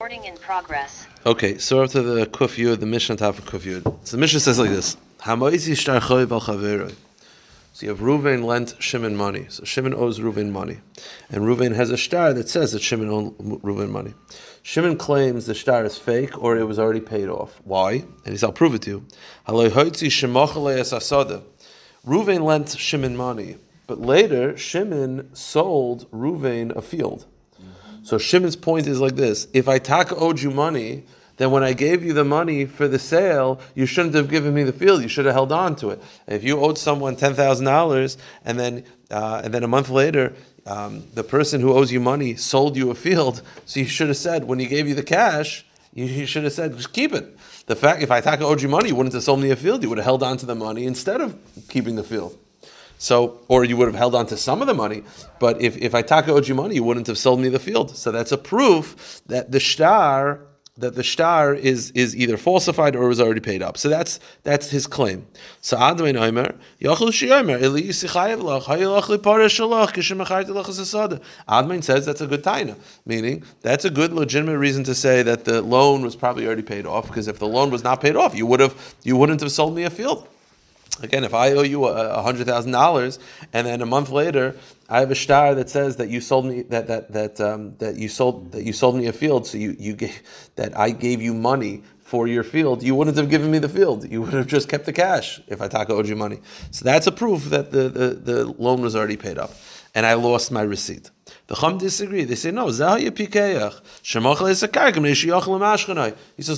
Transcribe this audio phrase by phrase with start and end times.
[0.00, 1.08] Recording in progress.
[1.26, 3.82] Okay, so to the kufyud, the Mishnah top of kufyud.
[4.06, 4.96] So the Mishnah says like this.
[5.24, 5.34] So
[7.80, 9.46] you have Ruvain lent Shimon money.
[9.48, 10.78] So Shimon owes Ruvain money,
[11.30, 14.14] and Ruvain has a star that says that Shimon owed Ruvain money.
[14.62, 17.60] Shimon claims the star is fake or it was already paid off.
[17.64, 17.94] Why?
[17.94, 19.04] And he says, "I'll prove it to you."
[20.92, 21.42] Asada.
[22.04, 23.56] Lent Shimon money,
[23.88, 27.26] but later Shimon sold Ruvain a field.
[28.08, 31.04] So Shimon's point is like this: If I taka owed you money,
[31.36, 34.62] then when I gave you the money for the sale, you shouldn't have given me
[34.62, 35.02] the field.
[35.02, 36.02] You should have held on to it.
[36.26, 38.16] If you owed someone ten thousand dollars,
[38.46, 40.32] and then uh, and then a month later,
[40.64, 44.16] um, the person who owes you money sold you a field, so you should have
[44.16, 47.36] said when he gave you the cash, you, you should have said just keep it.
[47.66, 49.82] The fact if I owed you money, you wouldn't have sold me a field.
[49.82, 51.36] You would have held on to the money instead of
[51.68, 52.38] keeping the field.
[52.98, 55.04] So, or you would have held on to some of the money,
[55.38, 57.96] but if, if I taka owed you money, you wouldn't have sold me the field.
[57.96, 60.40] So that's a proof that the star
[60.78, 63.76] that the star is is either falsified or was already paid up.
[63.76, 65.26] So that's that's his claim.
[65.60, 67.08] So Admon Omer, Yachul.
[71.48, 72.76] Admon says that's a good taina,
[73.06, 76.86] meaning that's a good legitimate reason to say that the loan was probably already paid
[76.86, 79.50] off, because if the loan was not paid off, you would have you wouldn't have
[79.50, 80.28] sold me a field.
[81.02, 83.18] Again, if I owe you hundred thousand dollars,
[83.52, 84.56] and then a month later
[84.88, 87.96] I have a star that says that you sold me that that that um, that
[87.96, 90.22] you sold that you sold me a field, so you you gave,
[90.56, 94.10] that I gave you money for your field, you wouldn't have given me the field.
[94.10, 96.40] You would have just kept the cash if I taka owed you money.
[96.70, 99.52] So that's a proof that the, the, the loan was already paid up,
[99.94, 101.10] and I lost my receipt.
[101.48, 102.24] The Chum disagree.
[102.24, 102.84] They say, no, He says,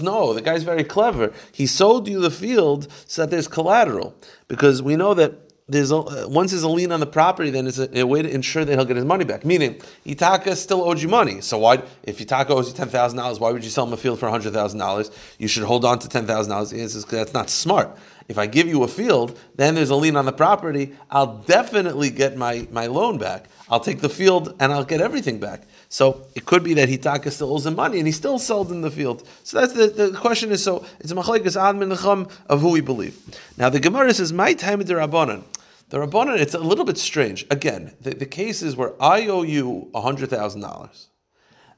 [0.02, 1.32] no, the guy's very clever.
[1.52, 4.16] He sold you the field so that there's collateral.
[4.48, 7.68] Because we know that there's a, uh, once there's a lien on the property, then
[7.68, 9.44] it's a, a, way to ensure that he'll get his money back.
[9.44, 11.40] Meaning, Itaka still owes you money.
[11.40, 13.96] So why, if Itaka owes you ten thousand dollars, why would you sell him a
[13.96, 15.12] field for hundred thousand dollars?
[15.38, 16.72] You should hold on to ten thousand dollars.
[16.72, 17.96] That's not smart.
[18.30, 20.94] If I give you a field, then there's a lien on the property.
[21.10, 23.46] I'll definitely get my, my loan back.
[23.68, 25.62] I'll take the field and I'll get everything back.
[25.88, 28.82] So it could be that Hitaka still owes him money and he still sold in
[28.82, 29.26] the field.
[29.42, 33.18] So that's the, the question is so it's machlekes ad minacham of who we believe.
[33.58, 35.42] Now the Gemara says my time the rabbanon.
[35.88, 37.44] The rabbanon it's a little bit strange.
[37.50, 41.08] Again, the, the case is where I owe you hundred thousand dollars.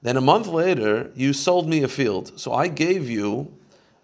[0.03, 2.39] Then a month later, you sold me a field.
[2.39, 3.57] So I gave you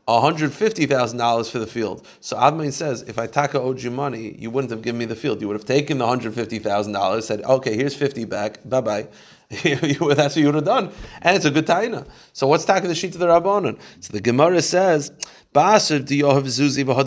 [0.09, 2.07] $150,000 for the field.
[2.21, 5.15] So Admon says, if I taka owed you money, you wouldn't have given me the
[5.15, 5.41] field.
[5.41, 9.07] You would have taken the $150,000, said, okay, here's 50 back, bye bye.
[9.51, 10.91] That's what you would have done.
[11.23, 12.07] And it's a good taina.
[12.33, 13.79] So what's taka the sheet of the Rabbanon?
[14.01, 15.11] So the Gemara says,
[15.55, 17.07] yohav zuzi mechar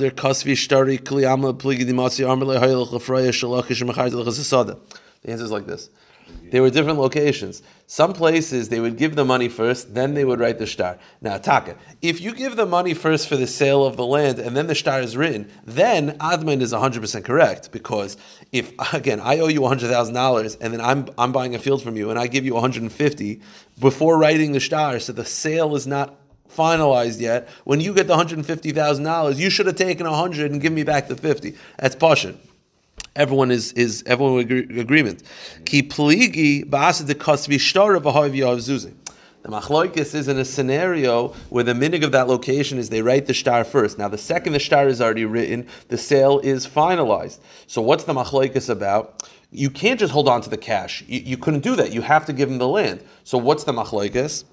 [5.21, 5.89] The answer is like this.
[6.51, 7.63] There were different locations.
[7.87, 10.97] Some places they would give the money first, then they would write the star.
[11.21, 14.55] Now, Taka, if you give the money first for the sale of the land and
[14.55, 18.17] then the star is written, then Admon is 100% correct because
[18.51, 22.09] if, again, I owe you $100,000 and then I'm, I'm buying a field from you
[22.09, 23.41] and I give you 150
[23.79, 26.17] before writing the star, so the sale is not
[26.49, 27.47] finalized yet.
[27.63, 31.15] When you get the $150,000, you should have taken 100 and give me back the
[31.15, 31.55] 50.
[31.77, 32.37] That's Pashin
[33.15, 35.23] everyone is is everyone with agree, agreement.
[35.65, 38.03] Ki pligi ba'asad de kasvi shtar of.
[39.43, 43.25] The machloikis is in a scenario where the minig of that location is they write
[43.25, 43.97] the star first.
[43.97, 47.39] Now, the second the star is already written, the sale is finalized.
[47.65, 49.27] So, what's the machloikis about?
[49.49, 51.03] You can't just hold on to the cash.
[51.07, 51.91] You, you couldn't do that.
[51.91, 53.03] You have to give him the land.
[53.23, 54.43] So, what's the machloikis?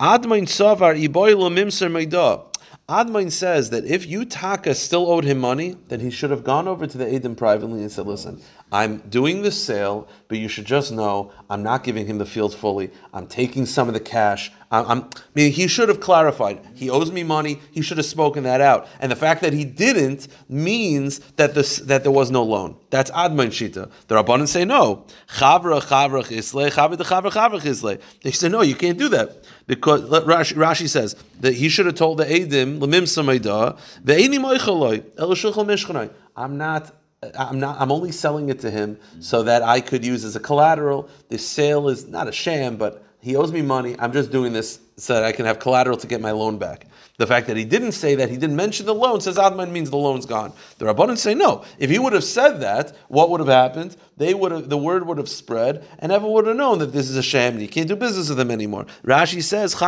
[0.00, 2.46] Admon savar iboy mimser.
[2.92, 6.86] Admon says that if Utaka still owed him money, then he should have gone over
[6.86, 8.38] to the Adim privately and said, listen,
[8.72, 12.54] I'm doing the sale, but you should just know I'm not giving him the field
[12.54, 12.90] fully.
[13.12, 14.50] I'm taking some of the cash.
[14.70, 16.58] I'm, I'm, I mean, he should have clarified.
[16.74, 17.60] He owes me money.
[17.70, 18.88] He should have spoken that out.
[18.98, 22.76] And the fact that he didn't means that this that there was no loan.
[22.88, 23.90] That's Admon Shita.
[24.06, 25.04] The Rabbanan say no.
[25.28, 28.00] Chavra chavra chisle, chavra de chavra chavra chisle.
[28.22, 31.96] They say no, you can't do that because Rashi, Rashi says that he should have
[31.96, 35.28] told the Adim lemim samayda ve'eni moichaloi el
[35.66, 36.10] mishchanai.
[36.34, 36.90] I'm not
[37.38, 37.80] I'm not.
[37.80, 41.08] I'm only selling it to him so that I could use as a collateral.
[41.28, 43.94] This sale is not a sham, but he owes me money.
[43.98, 46.86] I'm just doing this so that I can have collateral to get my loan back.
[47.18, 49.90] The fact that he didn't say that, he didn't mention the loan, says Admon means
[49.90, 50.50] the loan's gone.
[50.78, 51.62] The Rabbanan say no.
[51.78, 53.96] If he would have said that, what would have happened?
[54.16, 57.10] They would have, the word would have spread, and everyone would have known that this
[57.10, 58.86] is a sham, and you can't do business with them anymore.
[59.04, 59.78] Rashi says,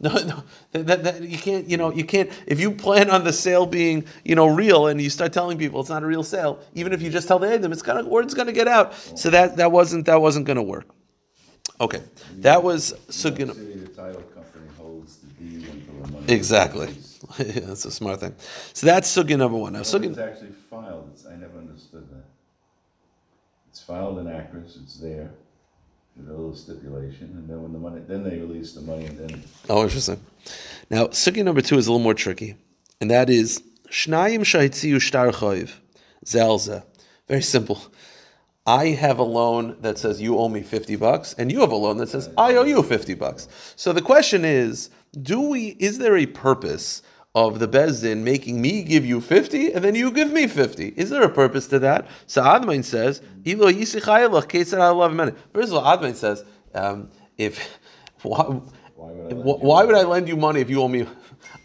[0.00, 3.32] no, no, that, that, you can't, you know, you can't, if you plan on the
[3.32, 6.58] sale being, you know, real, and you start telling people it's not a real sale,
[6.74, 8.92] even if you just tell the Adam, it's gonna, word's gonna get out.
[8.94, 10.86] So that, that wasn't, that wasn't gonna work.
[11.80, 12.02] Okay,
[12.38, 12.94] that was.
[13.54, 15.66] City, the title company holds the deed
[16.28, 16.92] until the money.
[16.92, 16.96] Exactly.
[17.66, 18.34] that's a smart thing.
[18.72, 19.72] So that's sugin number one.
[19.72, 22.24] Now Well, It's actually filed, it's, I never understood that.
[23.70, 25.30] It's filed in ACRIS, it's there,
[26.16, 29.18] with a little stipulation, and then when the money, then they release the money, and
[29.18, 30.20] then Oh, interesting.
[30.90, 32.56] Now sugin number two is a little more tricky,
[33.00, 35.72] and that is shnayim shahitziu shtar choiv
[36.24, 36.84] zelza.
[37.28, 37.82] Very simple.
[38.68, 41.74] I have a loan that says you owe me 50 bucks, and you have a
[41.74, 43.48] loan that says I owe you 50 bucks.
[43.76, 44.90] So the question is,
[45.22, 47.00] do we is there a purpose
[47.34, 50.88] of the Bezdin making me give you 50 and then you give me 50?
[50.96, 52.08] Is there a purpose to that?
[52.26, 55.34] So Admon says, "Ilo yisichayelach ketzar.
[55.54, 56.44] First of all, Admon says,
[56.74, 57.78] um, if
[58.22, 58.42] why,
[58.96, 59.36] why would I?
[59.36, 61.06] let Wh- you- Why would I lend you money if you owe me?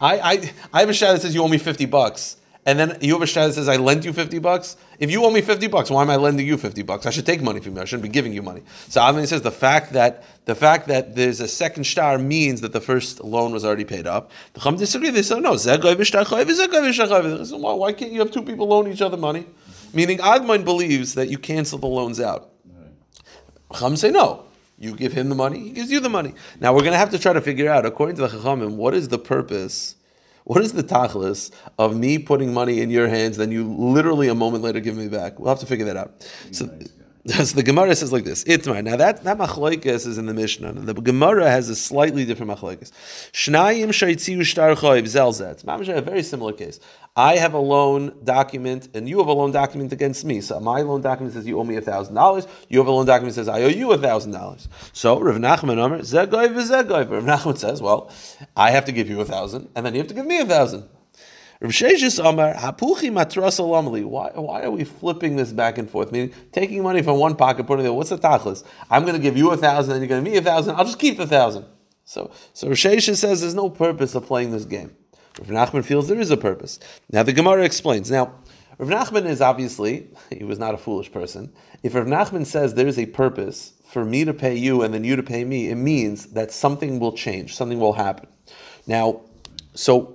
[0.00, 2.36] I, I, I have a shot that says you owe me 50 bucks.
[2.66, 4.76] And then you have a shot that says I lent you 50 bucks.
[4.98, 7.04] If you owe me 50 bucks, why am I lending you 50 bucks?
[7.04, 7.82] I should take money from you.
[7.82, 8.62] I shouldn't be giving you money.
[8.88, 12.72] So Avnei says the fact that the fact that there's a second star means that
[12.72, 14.30] the first loan was already paid up.
[14.54, 15.10] The Chum disagree.
[15.10, 15.52] They say no.
[15.52, 17.38] Zeh goy v'shtar choy, v'zeh goy v'shtar choy.
[17.38, 19.46] They say, Why why can't you have two people loan each other money?
[19.92, 22.50] Meaning Admon believes that you cancel the loans out.
[23.72, 24.44] Chacham say no.
[24.78, 26.34] You give him the money, he gives you the money.
[26.60, 28.92] Now we're going to have to try to figure out, according to the Chachamim, what
[28.92, 29.94] is the purpose,
[30.44, 34.34] what is the tachlis of me putting money in your hands, then you literally a
[34.34, 35.38] moment later give me back.
[35.38, 36.28] We'll have to figure that out.
[36.52, 36.68] So,
[37.26, 38.44] so the Gemara says like this.
[38.44, 38.84] Itmar.
[38.84, 40.72] Now that that machlokes is in the Mishnah.
[40.72, 42.92] The Gemara has a slightly different machlokes.
[43.32, 45.64] Shnayim shaitziu shtar choiv zelzet.
[45.64, 46.80] Mamash a very similar case.
[47.16, 50.40] I have a loan document and you have a loan document against me.
[50.40, 52.46] So my loan document says you owe me a thousand dollars.
[52.68, 54.68] You have a loan document says I owe you a thousand dollars.
[54.92, 57.10] So Rav Nachman Omer zegoy v'zegoy.
[57.10, 58.10] Rav Nachman says, well,
[58.56, 60.44] I have to give you a thousand, and then you have to give me a
[60.44, 60.88] thousand.
[61.64, 63.58] Rav Amar Hapuchi Matras.
[64.04, 66.12] Why why are we flipping this back and forth?
[66.12, 67.92] Meaning taking money from one pocket, putting it there.
[67.94, 68.64] What's the tachlis?
[68.90, 70.76] I'm going to give you a thousand, and you're going to give me a thousand.
[70.76, 71.64] I'll just keep the thousand.
[72.04, 74.94] So so Rav says there's no purpose of playing this game.
[75.38, 76.80] Rav Nachman feels there is a purpose.
[77.10, 78.10] Now the Gemara explains.
[78.10, 78.34] Now
[78.76, 81.50] Rav Nachman is obviously he was not a foolish person.
[81.82, 85.02] If Rav Nachman says there is a purpose for me to pay you and then
[85.02, 88.28] you to pay me, it means that something will change, something will happen.
[88.86, 89.22] Now,
[89.72, 90.13] so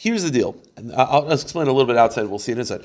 [0.00, 0.56] here's the deal.
[0.76, 2.24] And I- I'll explain a little bit outside.
[2.26, 2.84] We'll see it inside.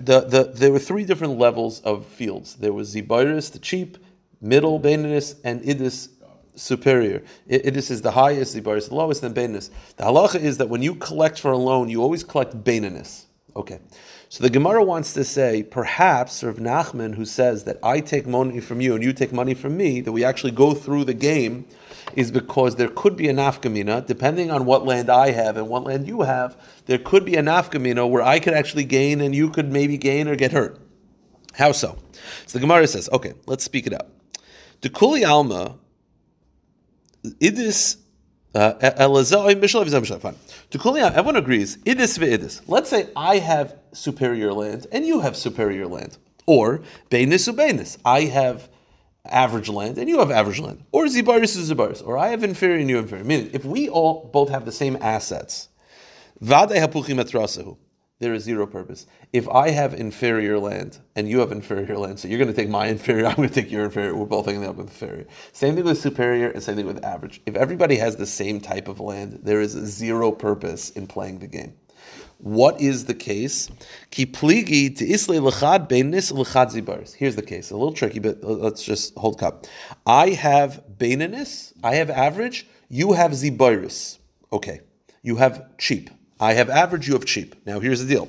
[0.00, 2.54] The, the, there were three different levels of fields.
[2.54, 3.98] There was Zibiris, the cheap,
[4.40, 6.08] middle, Baininus, and Idis
[6.54, 7.22] superior.
[7.50, 9.70] Idis is the highest, Zibiris the lowest, then Baininus.
[9.96, 13.24] The halacha is that when you collect for a loan, you always collect Baininus.
[13.56, 13.80] Okay.
[14.32, 18.60] So the Gemara wants to say, perhaps Rav Nachman, who says that I take money
[18.60, 21.66] from you and you take money from me, that we actually go through the game,
[22.16, 25.84] is because there could be a nafkamina, depending on what land I have and what
[25.84, 26.56] land you have,
[26.86, 30.28] there could be a nafkamina where I could actually gain and you could maybe gain
[30.28, 30.80] or get hurt.
[31.52, 31.98] How so?
[32.46, 34.08] So the Gemara says, okay, let's speak it out.
[34.80, 35.76] The Kuli Alma,
[37.22, 37.98] Idis,
[38.54, 38.74] uh,
[40.20, 40.36] fine.
[40.70, 42.60] To Kuli Alma, everyone agrees, Idis ve'idis.
[42.66, 46.18] Let's say I have superior land and you have superior land.
[46.46, 47.98] Or, Beinis u'Beinis.
[48.04, 48.68] I have
[49.24, 50.84] average land and you have average land.
[50.92, 52.06] Or Zibaris u'Zibaris.
[52.06, 53.24] Or I have inferior and you have inferior.
[53.24, 55.68] Meaning, if we all both have the same assets.
[58.22, 59.06] There is zero purpose.
[59.32, 62.68] If I have inferior land and you have inferior land, so you're going to take
[62.68, 64.14] my inferior, I'm going to take your inferior.
[64.14, 65.26] We're both ending up with inferior.
[65.52, 67.40] Same thing with superior and same thing with average.
[67.46, 71.48] If everybody has the same type of land, there is zero purpose in playing the
[71.48, 71.74] game.
[72.38, 73.68] What is the case?
[74.12, 77.14] Pligi to zibaris.
[77.14, 77.72] Here's the case.
[77.72, 79.66] A little tricky, but let's just hold cup.
[80.06, 81.72] I have beinis.
[81.82, 82.68] I have average.
[82.88, 84.18] You have zibaris.
[84.52, 84.82] Okay.
[85.22, 86.08] You have cheap.
[86.42, 87.06] I have average.
[87.06, 87.54] You have cheap.
[87.66, 88.28] Now here's the deal.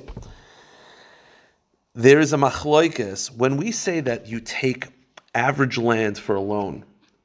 [1.96, 4.86] There is a machloikis when we say that you take
[5.34, 6.84] average land for a loan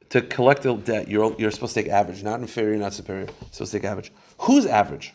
[0.10, 1.08] to collect a debt.
[1.08, 3.26] You're you're supposed to take average, not inferior, not superior.
[3.26, 4.12] You're supposed to take average.
[4.40, 5.14] Who's average?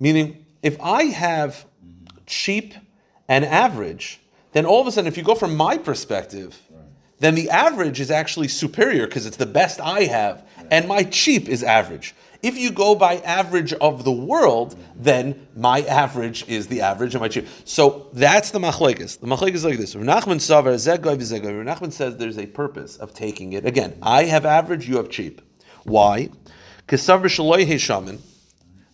[0.00, 1.66] Meaning, if I have
[2.24, 2.72] cheap
[3.28, 4.20] and average,
[4.52, 6.58] then all of a sudden, if you go from my perspective,
[7.18, 11.50] then the average is actually superior because it's the best I have, and my cheap
[11.50, 12.14] is average.
[12.42, 17.20] If you go by average of the world, then my average is the average of
[17.20, 17.46] my cheap.
[17.64, 19.20] So that's the machlekes.
[19.20, 19.94] The machlekes is like this.
[19.94, 23.64] Rav Nachman Nachman says there's a purpose of taking it.
[23.64, 25.40] Again, I have average, you have cheap.
[25.84, 26.30] Why?
[26.86, 27.08] Because.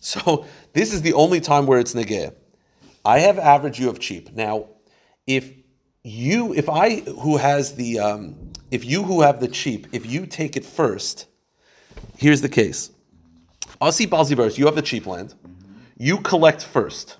[0.01, 2.33] So this is the only time where it's negeh.
[3.03, 4.31] I have average, you have cheap.
[4.31, 4.67] Now,
[5.25, 5.51] if
[6.03, 10.25] you, if I who has the, um, if you who have the cheap, if you
[10.25, 11.27] take it first,
[12.15, 12.91] here's the case.
[13.81, 15.35] Asi Balzibaris, you have the cheap land.
[15.97, 17.15] You collect first.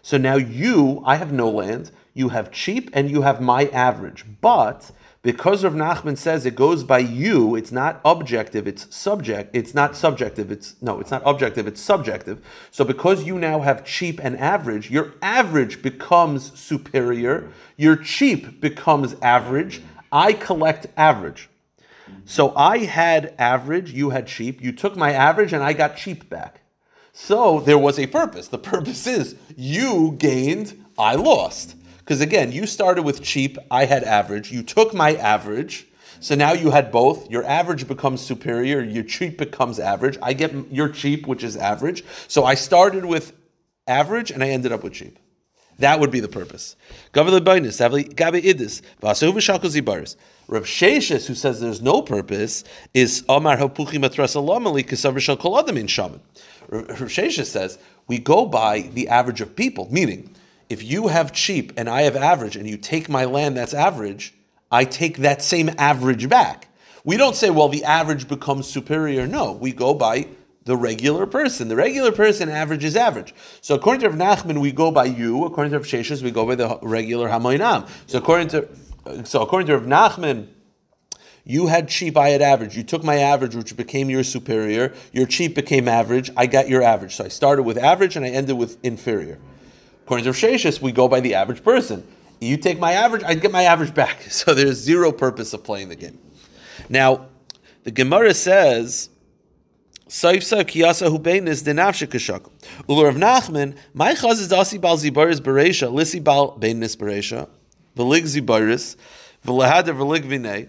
[0.00, 1.90] So now you, I have no land.
[2.14, 4.24] You have cheap and you have my average.
[4.40, 9.74] But because Rav Nachman says it goes by you, it's not objective, it's subject, it's
[9.74, 12.42] not subjective, it's no, it's not objective, it's subjective.
[12.70, 19.16] So because you now have cheap and average, your average becomes superior, your cheap becomes
[19.20, 19.82] average.
[20.12, 21.48] I collect average.
[22.24, 26.28] So I had average, you had cheap, you took my average and I got cheap
[26.28, 26.60] back.
[27.12, 28.48] So there was a purpose.
[28.48, 31.76] The purpose is you gained, I lost.
[31.98, 34.52] Because again, you started with cheap, I had average.
[34.52, 35.86] You took my average,
[36.20, 37.30] so now you had both.
[37.30, 40.18] Your average becomes superior, your cheap becomes average.
[40.22, 42.04] I get your cheap, which is average.
[42.28, 43.32] So I started with
[43.86, 45.18] average and I ended up with cheap.
[45.78, 46.76] That would be the purpose.
[50.46, 55.86] Rav Sheshes, who says there's no purpose, is Amar Hapuchi Matrasalamali Kasav Shal Koladam in
[55.86, 56.20] Shaman.
[56.68, 60.34] Rav Sheshes says we go by the average of people, meaning
[60.68, 64.34] if you have cheap and I have average and you take my land that's average,
[64.70, 66.68] I take that same average back.
[67.04, 69.26] We don't say, well, the average becomes superior.
[69.26, 70.26] No, we go by
[70.64, 71.68] the regular person.
[71.68, 73.34] The regular person average is average.
[73.60, 75.44] So according to Rav Nachman, we go by you.
[75.44, 77.88] According to Rav Sheshes, we go by the regular Hamoinam.
[78.06, 78.68] So according to
[79.24, 80.48] so according to Rav Nachman,
[81.44, 82.74] you had cheap, I had average.
[82.74, 84.94] You took my average, which became your superior.
[85.12, 86.30] Your cheap became average.
[86.36, 87.16] I got your average.
[87.16, 89.38] So I started with average and I ended with inferior.
[90.04, 92.06] According to Sheshis, we go by the average person.
[92.40, 94.22] You take my average, I get my average back.
[94.30, 96.18] So there's zero purpose of playing the game.
[96.88, 97.26] Now,
[97.84, 99.10] the Gemara says,
[100.14, 102.48] Saif Saif Kiyasa Hubeinis Denafshe Kashak.
[102.88, 107.48] Ulur of Nachman, my chaz is Dasi Bal Zibaris Beresha, Lissi Bal Beinis Beresha,
[107.96, 108.94] Velig Zibaris,
[109.44, 110.68] Velahada Velig Vinay.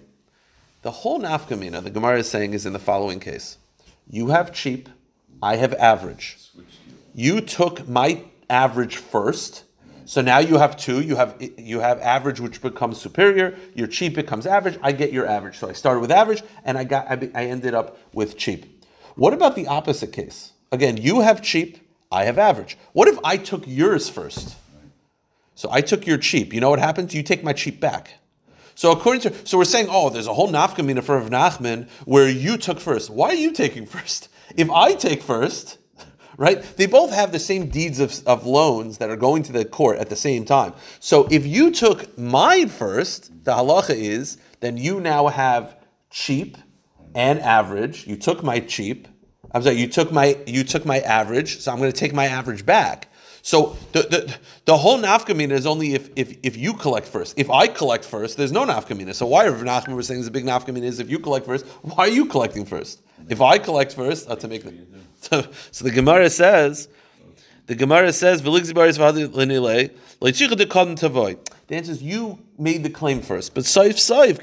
[0.81, 3.59] The whole nafkamina, the Gemara is saying, is in the following case.
[4.09, 4.89] You have cheap,
[5.43, 6.39] I have average.
[7.13, 9.63] You took my average first.
[10.05, 11.01] So now you have two.
[11.01, 13.55] You have you have average, which becomes superior.
[13.75, 14.79] Your cheap becomes average.
[14.81, 15.59] I get your average.
[15.59, 18.74] So I started with average, and I got I, I ended up with cheap.
[19.15, 20.51] What about the opposite case?
[20.71, 21.79] Again, you have cheap.
[22.11, 22.77] I have average.
[22.93, 24.55] What if I took yours first?
[25.55, 26.53] So I took your cheap.
[26.53, 27.13] You know what happens?
[27.13, 28.15] You take my cheap back.
[28.75, 32.27] So according to so we're saying, oh, there's a whole nafkamina for Rav Nachman where
[32.27, 33.09] you took first.
[33.09, 34.29] Why are you taking first?
[34.55, 35.79] If I take first,
[36.37, 36.61] right?
[36.77, 39.97] They both have the same deeds of, of loans that are going to the court
[39.97, 40.73] at the same time.
[40.99, 45.77] So if you took mine first, the halacha is, then you now have
[46.11, 46.57] cheap
[47.15, 48.05] and average.
[48.05, 49.07] You took my cheap.
[49.51, 52.25] I'm sorry, you took my you took my average, so I'm going to take my
[52.25, 53.07] average back.
[53.41, 57.35] So the, the, the whole nafkamina is only if, if, if you collect first.
[57.37, 59.13] If I collect first, there's no nafkamina.
[59.13, 62.05] So why Rav Nachman was saying a big nafkamina is if you collect first, why
[62.05, 63.03] are you collecting first?
[63.29, 64.73] If I collect first, uh, to make the,
[65.21, 66.89] so, so the Gemara says,
[67.67, 68.41] the Gemara says,
[71.67, 74.37] The answer is you made the claim first, but saif saif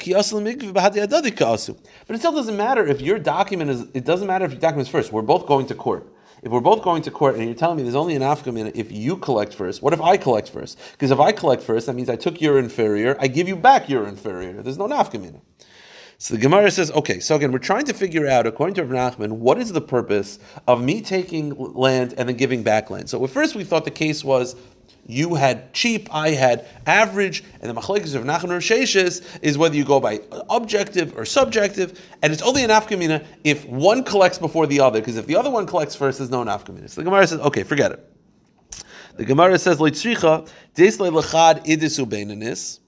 [2.07, 3.87] But it still doesn't matter if your document is.
[3.95, 5.13] It doesn't matter if your document is first.
[5.13, 6.13] We're both going to court.
[6.43, 8.91] If we're both going to court and you're telling me there's only an afkamina if
[8.91, 10.77] you collect first, what if I collect first?
[10.91, 13.89] Because if I collect first, that means I took your inferior, I give you back
[13.89, 14.61] your inferior.
[14.61, 15.41] There's no nafkamina.
[16.19, 19.17] So the Gemara says, okay, so again, we're trying to figure out, according to Rav
[19.17, 20.39] Nachman, what is the purpose
[20.69, 23.11] of me taking land and then giving back land?
[23.11, 24.55] So at first we thought the case was
[25.07, 29.85] you had cheap, I had average, and the machlekes of Nachman Sheshes is whether you
[29.85, 34.81] go by objective or subjective, and it's only an afkamina if one collects before the
[34.81, 36.89] other, because if the other one collects first, there's no afkamina.
[36.89, 38.09] So the Gemara says, okay, forget it.
[39.17, 42.79] The Gemara says, Leitzricha, Deslei Lechad Idisu Beinanis,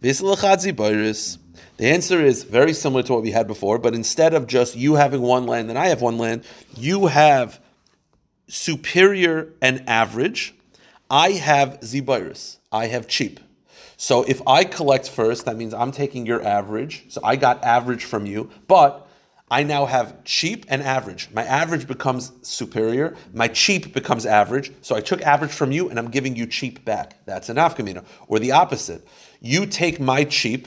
[0.00, 1.38] Vesel Lechad Zibayris,
[1.76, 4.94] the answer is very similar to what we had before, but instead of just you
[4.94, 6.44] having one land and I have one land,
[6.76, 7.60] you have
[8.46, 10.54] superior and average.
[11.14, 12.56] I have zibaris.
[12.72, 13.38] I have cheap.
[13.96, 17.04] So if I collect first, that means I'm taking your average.
[17.06, 19.06] So I got average from you, but
[19.48, 21.28] I now have cheap and average.
[21.32, 23.14] My average becomes superior.
[23.32, 24.72] My cheap becomes average.
[24.80, 27.24] So I took average from you and I'm giving you cheap back.
[27.26, 28.04] That's an afkamina.
[28.26, 29.06] Or the opposite.
[29.40, 30.66] You take my cheap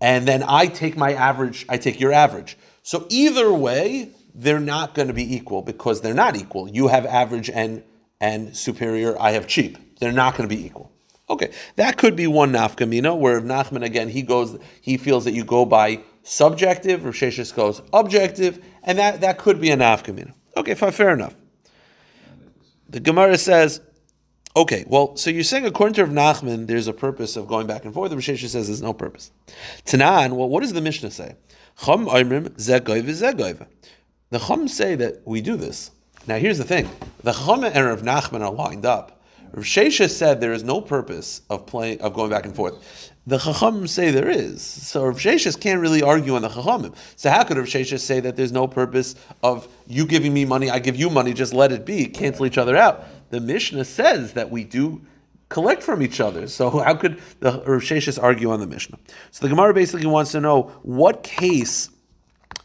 [0.00, 2.56] and then I take my average, I take your average.
[2.84, 6.68] So either way, they're not going to be equal because they're not equal.
[6.68, 7.82] You have average and
[8.20, 9.98] and superior, I have cheap.
[9.98, 10.92] They're not going to be equal.
[11.28, 15.44] Okay, that could be one nafkamina where Nachman again he goes he feels that you
[15.44, 20.32] go by subjective, or Sheshis goes objective, and that, that could be a nafkamina.
[20.56, 21.34] Okay, fair enough.
[22.88, 23.80] The Gemara says
[24.56, 27.84] Okay, well, so you're saying according to Rav Nachman, there's a purpose of going back
[27.84, 28.10] and forth.
[28.10, 29.30] The Rishesha says there's no purpose.
[29.84, 31.36] Tanan, well, what does the Mishnah say?
[31.84, 32.50] Chum The
[34.38, 35.90] Chum say that we do this.
[36.26, 36.88] Now, here's the thing:
[37.22, 39.22] the Chum and Rav Nachman are lined up.
[39.52, 43.12] Rav Shesha said there is no purpose of playing of going back and forth.
[43.28, 44.62] The Chachamim say there is.
[44.62, 46.94] So Rav Sheshes can't really argue on the Chachamim.
[47.16, 50.70] So how could Rav Sheshes say that there's no purpose of you giving me money,
[50.70, 53.04] I give you money, just let it be, cancel each other out?
[53.30, 55.00] The Mishnah says that we do
[55.48, 56.46] collect from each other.
[56.46, 58.98] So how could the Rav Sheshes argue on the Mishnah?
[59.30, 61.90] So the Gemara basically wants to know what case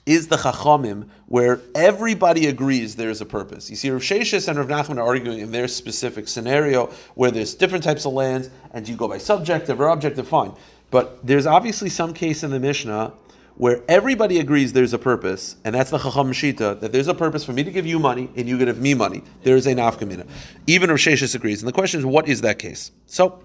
[0.06, 3.70] is the Chachamim where everybody agrees there's a purpose.
[3.70, 7.54] You see, Rav Sheshes and Rav Nachman are arguing in their specific scenario where there's
[7.54, 10.54] different types of lands, and you go by subjective or objective, fine.
[10.90, 13.14] But there's obviously some case in the Mishnah
[13.56, 17.44] where everybody agrees there's a purpose, and that's the Chacham Shita, that there's a purpose
[17.46, 19.24] for me to give you money and you give me money.
[19.44, 20.28] There is a nafkamina.
[20.68, 21.62] Even Rav Sheshes agrees.
[21.62, 22.92] And the question is, what is that case?
[23.06, 23.44] So,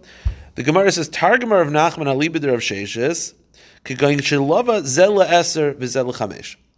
[0.54, 3.34] the Gemara says, Targumar of Nachman alibid of Sheshes,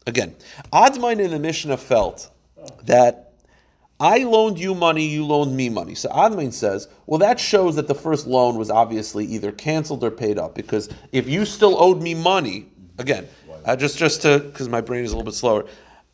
[0.06, 0.34] Again,
[0.72, 2.30] Admon in the Mishnah felt
[2.84, 3.32] that
[4.00, 5.94] I loaned you money, you loaned me money.
[5.94, 10.10] So Admon says, well, that shows that the first loan was obviously either canceled or
[10.10, 10.54] paid up.
[10.54, 12.66] Because if you still owed me money,
[12.98, 13.26] again,
[13.64, 15.66] uh, just just to because my brain is a little bit slower.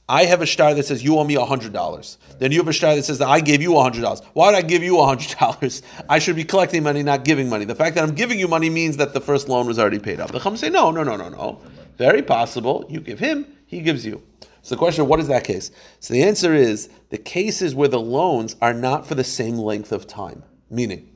[0.08, 2.18] I have a star that says you owe me hundred dollars.
[2.38, 4.20] Then you have a star that says I gave you hundred dollars.
[4.34, 5.82] Why would I give you hundred dollars?
[6.10, 7.64] I should be collecting money, not giving money.
[7.64, 10.20] The fact that I'm giving you money means that the first loan was already paid
[10.20, 10.30] up.
[10.30, 11.60] The Chum say no, no, no, no, no.
[11.96, 12.84] Very possible.
[12.88, 14.22] You give him, he gives you.
[14.60, 15.70] So the question: What is that case?
[16.00, 19.90] So the answer is the cases where the loans are not for the same length
[19.90, 20.42] of time.
[20.68, 21.08] Meaning,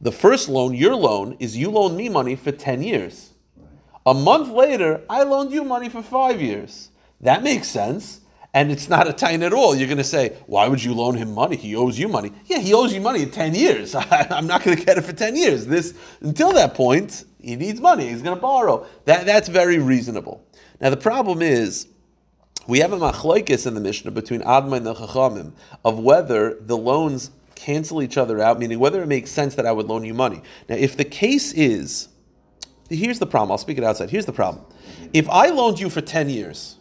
[0.00, 3.34] the first loan, your loan, is you loan me money for ten years.
[4.06, 6.88] A month later, I loaned you money for five years.
[7.22, 8.22] That makes sense
[8.54, 9.74] and it's not a tain at all.
[9.74, 11.56] You're going to say, why would you loan him money?
[11.56, 12.32] He owes you money.
[12.46, 13.94] Yeah, he owes you money in 10 years.
[14.10, 15.66] I'm not going to get it for 10 years.
[15.66, 18.08] This Until that point, he needs money.
[18.08, 18.86] He's going to borrow.
[19.06, 20.46] That, that's very reasonable.
[20.80, 21.88] Now, the problem is,
[22.66, 25.52] we have a machlokes in the Mishnah between Adma and the Chachamim
[25.84, 29.72] of whether the loans cancel each other out, meaning whether it makes sense that I
[29.72, 30.42] would loan you money.
[30.68, 32.08] Now, if the case is,
[32.90, 33.50] here's the problem.
[33.50, 34.10] I'll speak it outside.
[34.10, 34.64] Here's the problem.
[35.14, 36.76] If I loaned you for 10 years,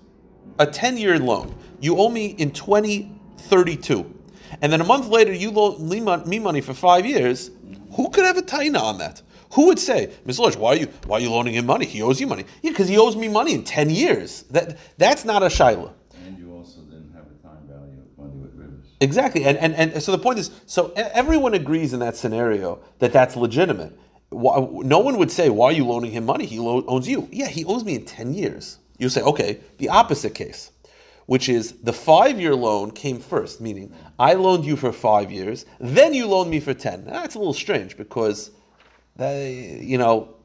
[0.59, 1.55] a 10 year loan.
[1.79, 4.15] You owe me in 2032.
[4.61, 7.51] And then a month later, you loan me money for five years.
[7.93, 9.21] Who could have a taina on that?
[9.53, 10.39] Who would say, Ms.
[10.39, 11.85] Losh, why are you why are you loaning him money?
[11.85, 12.45] He owes you money.
[12.61, 14.43] Yeah, because he owes me money in 10 years.
[14.43, 15.91] That that's not a shaila.
[16.25, 18.85] And you also didn't have a time value of money with rivers.
[19.01, 19.43] Exactly.
[19.43, 23.35] And, and and so the point is, so everyone agrees in that scenario that that's
[23.35, 23.97] legitimate.
[24.31, 26.45] No one would say, why are you loaning him money?
[26.45, 27.27] He owns you.
[27.31, 30.71] Yeah, he owes me in 10 years you say, okay, the opposite case,
[31.25, 35.65] which is the five year loan came first, meaning I loaned you for five years,
[35.79, 37.05] then you loaned me for 10.
[37.05, 38.51] That's a little strange because,
[39.15, 40.35] they, you know,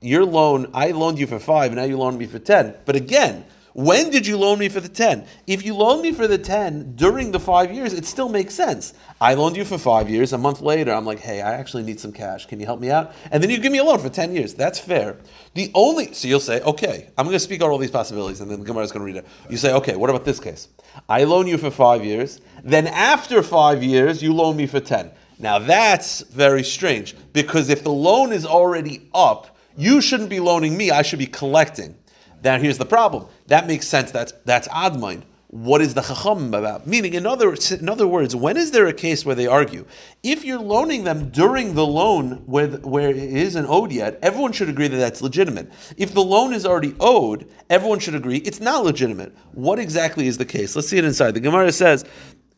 [0.00, 2.76] your loan, I loaned you for five, and now you loaned me for 10.
[2.84, 5.26] But again, when did you loan me for the 10?
[5.48, 8.94] If you loan me for the 10 during the five years, it still makes sense.
[9.20, 10.32] I loaned you for five years.
[10.32, 12.46] A month later, I'm like, hey, I actually need some cash.
[12.46, 13.12] Can you help me out?
[13.32, 14.54] And then you give me a loan for 10 years.
[14.54, 15.18] That's fair.
[15.54, 18.48] The only, so you'll say, okay, I'm going to speak out all these possibilities, and
[18.48, 19.26] then the Gemara is going to read it.
[19.50, 20.68] You say, okay, what about this case?
[21.08, 22.40] I loan you for five years.
[22.62, 25.10] Then after five years, you loan me for 10.
[25.40, 30.76] Now that's very strange because if the loan is already up, you shouldn't be loaning
[30.76, 31.96] me, I should be collecting.
[32.44, 33.26] Now here's the problem.
[33.46, 34.10] That makes sense.
[34.12, 35.22] That's that's Admon.
[35.48, 36.84] What is the chacham about?
[36.84, 39.86] Meaning, in other in other words, when is there a case where they argue?
[40.24, 44.68] If you're loaning them during the loan where where it isn't owed yet, everyone should
[44.68, 45.70] agree that that's legitimate.
[45.96, 49.32] If the loan is already owed, everyone should agree it's not legitimate.
[49.52, 50.74] What exactly is the case?
[50.74, 51.34] Let's see it inside.
[51.34, 52.04] The Gemara says.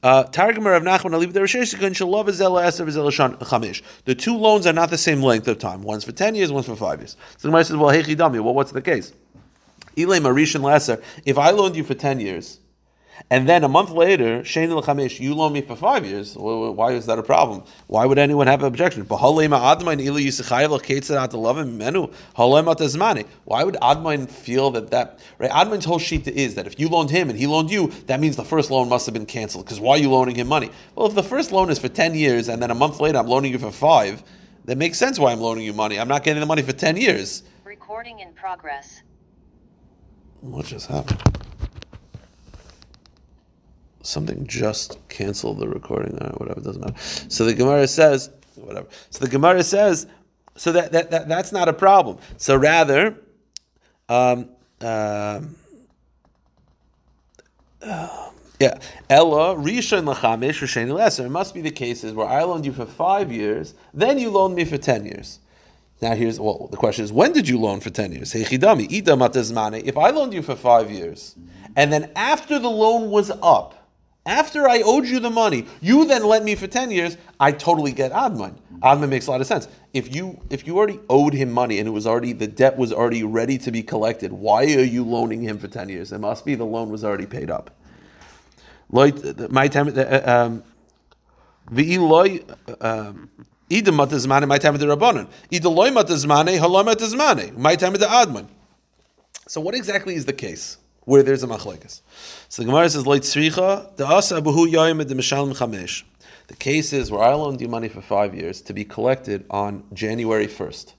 [0.03, 0.23] The
[4.19, 5.83] two loans are not the same length of time.
[5.83, 7.17] One's for 10 years, one's for 5 years.
[7.39, 9.13] So the Gemara says, well, hey, well, what's the case?
[9.97, 12.61] Ilay Marishan Lesser, if I loaned you for 10 years,
[13.31, 16.37] and then a month later, Shane Chamesh, you loan me for five years.
[16.37, 17.65] Why is that a problem?
[17.87, 19.05] Why would anyone have an objection?
[19.05, 19.41] Why would
[23.75, 25.51] Admon feel that that right?
[25.51, 28.37] Admon's whole sheet is that if you loaned him and he loaned you, that means
[28.37, 29.65] the first loan must have been canceled.
[29.65, 30.71] Because why are you loaning him money?
[30.95, 33.29] Well, if the first loan is for ten years and then a month later I'm
[33.29, 34.23] loaning you for five,
[34.67, 35.99] that makes sense why I'm loaning you money.
[35.99, 37.45] I'm not getting the money for ten years.
[37.65, 39.01] Recording in progress.
[40.51, 41.23] What just happened?
[44.03, 46.17] Something just canceled the recording.
[46.19, 46.99] All right, whatever, doesn't matter.
[47.29, 48.87] So the Gemara says, whatever.
[49.11, 50.07] So the Gemara says,
[50.55, 52.19] so that, that, that that's not a problem.
[52.37, 53.19] So rather,
[54.09, 54.49] um,
[54.81, 55.41] uh,
[58.61, 58.79] yeah,
[59.11, 61.27] Ella Rishon Lachamish Rishon Lesser.
[61.27, 64.55] It must be the cases where I loaned you for five years, then you loaned
[64.55, 65.41] me for ten years.
[66.03, 68.33] Now here's well the question is when did you loan for ten years?
[68.33, 71.37] Hey, if I loaned you for five years,
[71.75, 73.87] and then after the loan was up,
[74.27, 77.93] After I owed you the money, you then lent me for 10 years, I totally
[77.93, 78.57] get Admon.
[78.83, 79.69] Admon makes a lot of sense.
[79.95, 82.93] If you if you already owed him money and it was already the debt was
[82.93, 86.11] already ready to be collected, why are you loaning him for 10 years?
[86.13, 87.71] It must be the loan was already paid up.
[88.91, 90.63] My time, uh, um,
[93.71, 95.29] Ida matazmane, my time of the Rabbanon.
[95.53, 98.47] Ida loy matazmane, haloi matazmane, my time of the Admon.
[99.49, 102.01] So what exactly is the case where there's a machlekes?
[102.49, 106.05] So the Gemara says, "Loy tzricha the asa abuhu yoyim de mishalim chamesh."
[106.49, 109.83] The case is where I loaned you money for five years to be collected on
[109.93, 110.95] January first.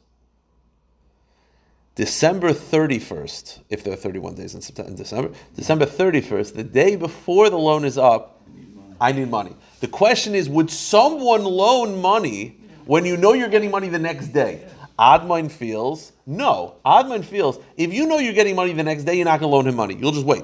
[1.96, 7.50] December 31st, if there are 31 days in, September, December, December 31st, the day before
[7.50, 8.44] the loan is up,
[9.02, 9.56] I need money.
[9.80, 14.30] The question is, would someone loan money when you know you're getting money the next
[14.30, 14.68] day?
[14.98, 16.78] Admon feels, no.
[16.86, 19.56] Admon feels, if you know you're getting money the next day, you're not going to
[19.56, 19.96] loan him money.
[19.96, 20.44] You'll just wait.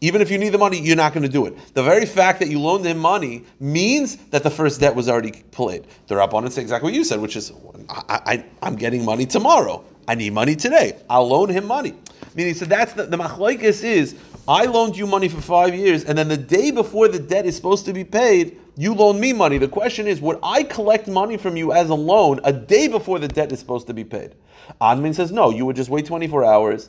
[0.00, 1.74] Even if you need the money, you're not going to do it.
[1.74, 5.32] The very fact that you loaned him money means that the first debt was already
[5.50, 5.86] paid.
[6.06, 7.52] The Rabbanan say exactly what you said, which is,
[7.88, 9.84] I, am getting money tomorrow.
[10.10, 10.96] I need money today.
[11.08, 11.94] I'll loan him money.
[12.34, 14.16] Meaning, so that's the, the machlaikis is,
[14.48, 17.54] I loaned you money for five years, and then the day before the debt is
[17.54, 19.56] supposed to be paid, you loan me money.
[19.56, 23.20] The question is, would I collect money from you as a loan a day before
[23.20, 24.34] the debt is supposed to be paid?
[24.80, 26.88] Admon says, no, you would just wait 24 hours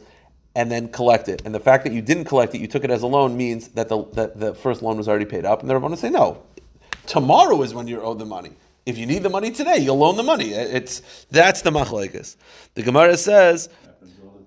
[0.56, 1.44] and then collect it.
[1.46, 3.68] And the fact that you didn't collect it, you took it as a loan, means
[3.70, 5.62] that the, that the first loan was already paid up.
[5.62, 6.42] And they're going to say, no,
[7.06, 8.54] tomorrow is when you're owed the money.
[8.92, 10.52] If you need the money today, you'll loan the money.
[10.52, 11.02] It's
[11.32, 12.36] that's the machlekes.
[12.74, 13.70] The Gemara says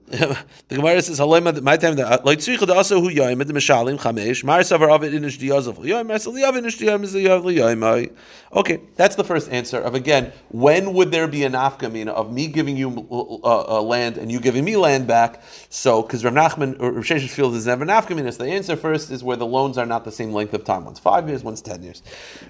[0.06, 0.36] the
[0.68, 4.60] Gemara says, "Halema my time that like tzricha also who yoyim the mishalim chamesh mar
[4.60, 8.14] savar avid inish diyazov yoyim mar sali avid inish diyam is yoyim
[8.52, 10.30] Okay, that's the first answer of again.
[10.50, 14.40] When would there be an afkamina of me giving you uh, uh, land and you
[14.40, 15.42] giving me land back?
[15.70, 18.30] So because Rav Nachman or Rav Sheshes feels there's never an afkamina.
[18.30, 20.84] So the answer first is where the loans are not the same length of time.
[20.84, 22.02] One's five years, one's ten years.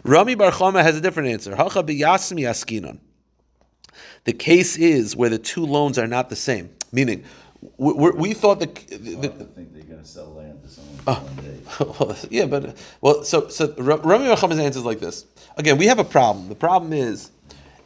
[0.03, 1.55] Rami Bar Chama has a different answer.
[1.55, 2.99] Hacha biyasmi askinon.
[4.25, 7.25] The case is where the two loans are not the same, meaning
[7.77, 8.75] we, we thought that.
[8.75, 11.59] The, I think they're going to sell land to someone oh, one day.
[12.01, 15.27] well, yeah, but well, so so Rami Yochaman's answer is like this.
[15.57, 16.49] Again, we have a problem.
[16.49, 17.31] The problem is,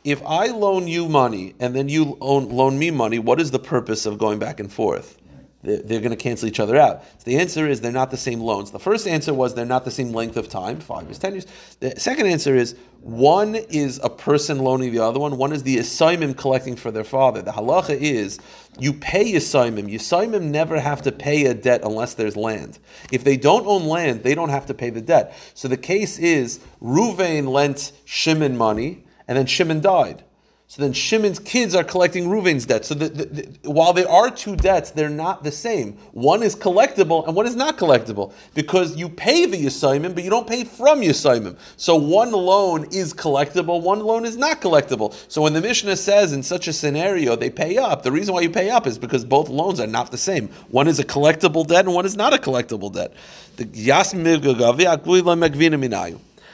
[0.04, 3.58] if I loan you money and then you own, loan me money, what is the
[3.58, 5.17] purpose of going back and forth?
[5.60, 7.02] They're, going to cancel each other out.
[7.18, 8.70] So the answer is they're not the same loans.
[8.70, 11.46] The first answer was they're not the same length of time, five years, ten years.
[11.80, 15.36] The second answer is one is a person loaning the other one.
[15.36, 17.42] One is the assignment collecting for their father.
[17.42, 18.38] The halacha is
[18.78, 19.92] you pay Yisaimim.
[19.92, 22.78] Yisaimim never have to pay a debt unless there's land.
[23.10, 25.36] If they don't own land, they don't have to pay the debt.
[25.54, 30.22] So the case is Ruvain lent Shimon money, and then Shimon died.
[30.70, 32.84] So then Shimon's kids are collecting Ruvain's debt.
[32.84, 35.94] So the, the, the, while there are two debts, they're not the same.
[36.12, 40.28] One is collectible and one is not collectible because you pay the Yisaimim, but you
[40.28, 41.56] don't pay from Yisaimim.
[41.78, 45.14] So one loan is collectible, one loan is not collectible.
[45.32, 48.42] So when the Mishnah says in such a scenario they pay up, the reason why
[48.42, 50.48] you pay up is because both loans are not the same.
[50.68, 53.14] One is a collectible debt and one is not a collectible debt.
[53.56, 53.64] The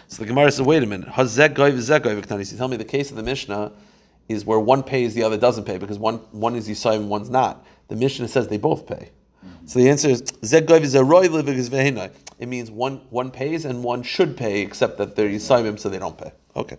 [0.07, 1.09] so the Gemara says, wait a minute.
[1.13, 3.73] Tell me the case of the Mishnah
[4.29, 7.31] is where one pays, the other doesn't pay, because one, one is Yisayim and one's
[7.31, 7.65] not.
[7.89, 9.11] The Mishnah says they both pay.
[9.45, 9.67] Mm-hmm.
[9.67, 10.23] So the answer is
[12.39, 15.99] It means one one pays and one should pay, except that they're Yisayim, so they
[15.99, 16.33] don't pay.
[16.57, 16.77] Okay.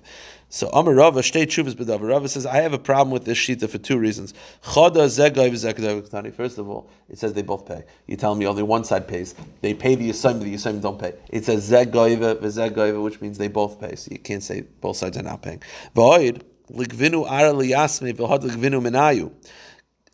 [0.48, 2.08] So Amar Rava, Shtei Chuvas B'Davar.
[2.10, 4.34] Rava says, I have a problem with this shita for two reasons.
[4.62, 7.84] First of all, it says they both pay.
[8.08, 9.36] You tell me only one side pays.
[9.62, 11.14] They pay the Yisayim, the Yisayim don't pay.
[11.30, 13.96] It says V'Zegoiva, which means they both pay.
[13.96, 15.62] So you can't say both sides are not paying.
[15.94, 19.32] V'Oid, Ligvinu ligvinu.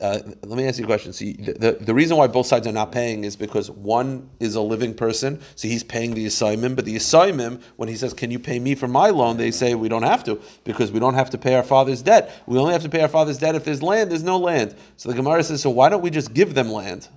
[0.02, 1.14] Uh, let me ask you a question.
[1.14, 4.56] See, the, the, the, reason why both sides are not paying is because one is
[4.56, 6.76] a living person, so he's paying the assignment.
[6.76, 9.76] But the assignment, when he says, "Can you pay me for my loan?" they say,
[9.76, 12.32] "We don't have to because we don't have to pay our father's debt.
[12.48, 14.10] We only have to pay our father's debt if there's land.
[14.10, 17.08] There's no land." So the Gemara says, "So why don't we just give them land?"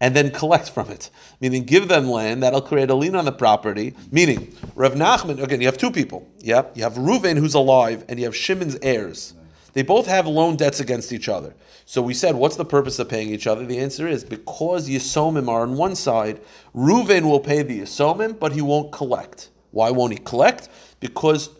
[0.00, 1.10] And then collect from it.
[1.40, 3.94] Meaning, give them land that'll create a lien on the property.
[4.10, 6.26] Meaning, Rav Nachman, again, you have two people.
[6.38, 9.34] Yeah, you have Reuven who's alive, and you have Shimon's heirs.
[9.72, 11.54] They both have loan debts against each other.
[11.84, 13.64] So we said, what's the purpose of paying each other?
[13.64, 16.40] The answer is because Yisomim are on one side,
[16.74, 19.50] Reuven will pay the Yisomim, but he won't collect.
[19.70, 20.68] Why won't he collect?
[20.98, 21.50] Because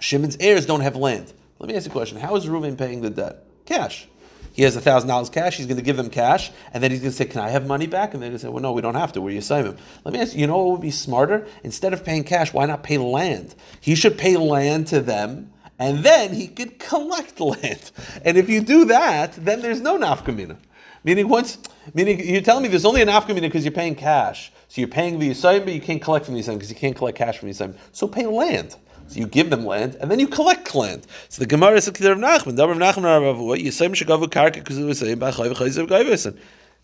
[0.00, 1.32] Shimon's heirs don't have land.
[1.58, 2.18] Let me ask you a question.
[2.18, 3.44] How is Reuven paying the debt?
[3.66, 4.08] Cash
[4.56, 7.00] he has a thousand dollars cash, he's going to give them cash, and then he's
[7.00, 8.72] going to say, "Can I have money back?" And they're going to say, "Well, no,
[8.72, 9.20] we don't have to.
[9.20, 10.40] We're Yisayim." Let me ask you.
[10.40, 11.46] You know what would be smarter?
[11.62, 13.54] Instead of paying cash, why not pay land?
[13.82, 17.90] He should pay land to them, and then he could collect land.
[18.24, 20.56] And if you do that, then there's no nafkamina.
[21.04, 21.58] Meaning once,
[21.92, 24.52] meaning you're telling me there's only an afkamina because you're paying cash.
[24.68, 26.96] So you're paying the Yisayim, but you can't collect from the Yisayim because you can't
[26.96, 27.76] collect cash from the Yisayim.
[27.92, 28.74] So pay land.
[29.08, 31.06] So you give them land, and then you collect land.
[31.28, 32.58] So the Gemara is Rav Nachman.
[32.58, 36.38] Rav Nachman Rav Yisayim shagavu karka saying b'chay v'chayzev gaivesin.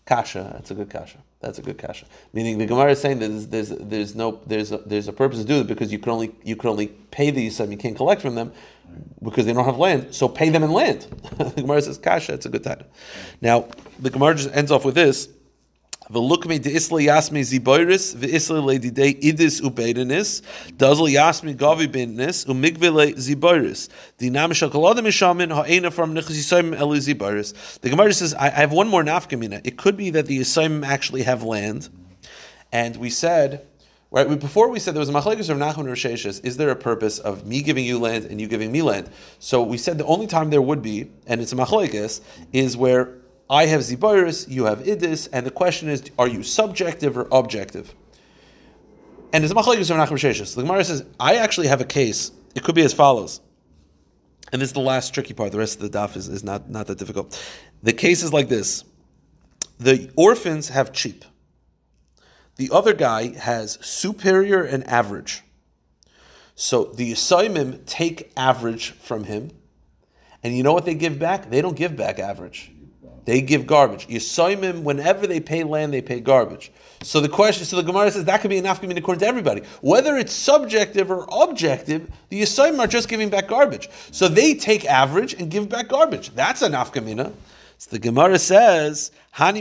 [0.05, 1.17] Kasha, that's a good kasha.
[1.39, 2.05] That's a good kasha.
[2.33, 5.39] Meaning the Gemara is saying that there's, there's, there's no there's a, there's a purpose
[5.39, 7.95] to do it because you can only you can only pay the Yisayim, you can't
[7.95, 8.51] collect from them
[9.21, 10.13] because they don't have land.
[10.13, 11.07] So pay them in land.
[11.37, 12.33] the Gemara says kasha.
[12.33, 12.83] It's a good time.
[13.41, 15.29] Now the Gemara just ends off with this.
[16.11, 20.41] V'lukmi de isla yasmi ziboiris v'isla leididei idis ubeidenis
[20.77, 23.87] dazl yasmi gavi bindnis umigvele ziboiris
[24.19, 26.99] dinam shakaladim mishamin ha'ena from nichas yisayim eli.
[26.99, 29.61] The Gemara says, I, I have one more nafkamina.
[29.63, 31.89] It could be that the yisayim actually have land,
[32.71, 33.67] and we said.
[34.11, 37.17] Right, before we said there was a machlekes of Nachman Risheshes, is there a purpose
[37.17, 39.09] of me giving you land and you giving me land?
[39.39, 43.22] So we said the only time there would be, and it's a machlekes, is where
[43.53, 47.93] I have zibaris, you have idis, and the question is, are you subjective or objective?
[49.31, 50.55] And it's a machlekes of Nachman Risheshes.
[50.55, 52.31] The Gemara says, I actually have a case.
[52.55, 53.41] It could be as follows.
[54.51, 55.51] And this is the last tricky part.
[55.51, 57.39] The rest of the daf is, is not, not that difficult.
[57.83, 58.85] The case is like this.
[59.79, 61.23] The orphans have cheap.
[62.55, 65.43] The other guy has superior and average.
[66.55, 69.51] So the Yisayimim take average from him,
[70.41, 71.51] and you know what they give back?
[71.51, 72.71] They don't give back average.
[73.25, 74.07] They give garbage.
[74.07, 76.71] Yisayimim, whenever they pay land, they pay garbage.
[77.01, 79.61] So the question, so the Gemara says that could be an afkamin according to everybody.
[79.81, 83.89] Whether it's subjective or objective, the Yisayim are just giving back garbage.
[84.11, 86.33] So they take average and give back garbage.
[86.35, 87.33] That's an afkamina.
[87.77, 89.59] So the Gemara says, the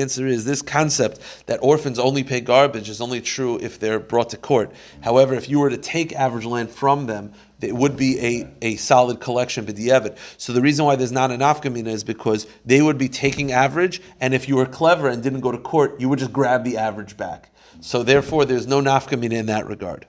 [0.00, 4.30] answer is this concept that orphans only pay garbage is only true if they're brought
[4.30, 4.72] to court.
[5.02, 8.76] However, if you were to take average land from them, it would be a, a
[8.76, 10.16] solid collection b'di'evet.
[10.36, 14.00] So the reason why there's not an afkamina is because they would be taking average,
[14.20, 16.76] and if you were clever and didn't go to court, you would just grab the
[16.78, 17.50] average back.
[17.80, 20.06] So therefore, there's no nafkamina in that regard.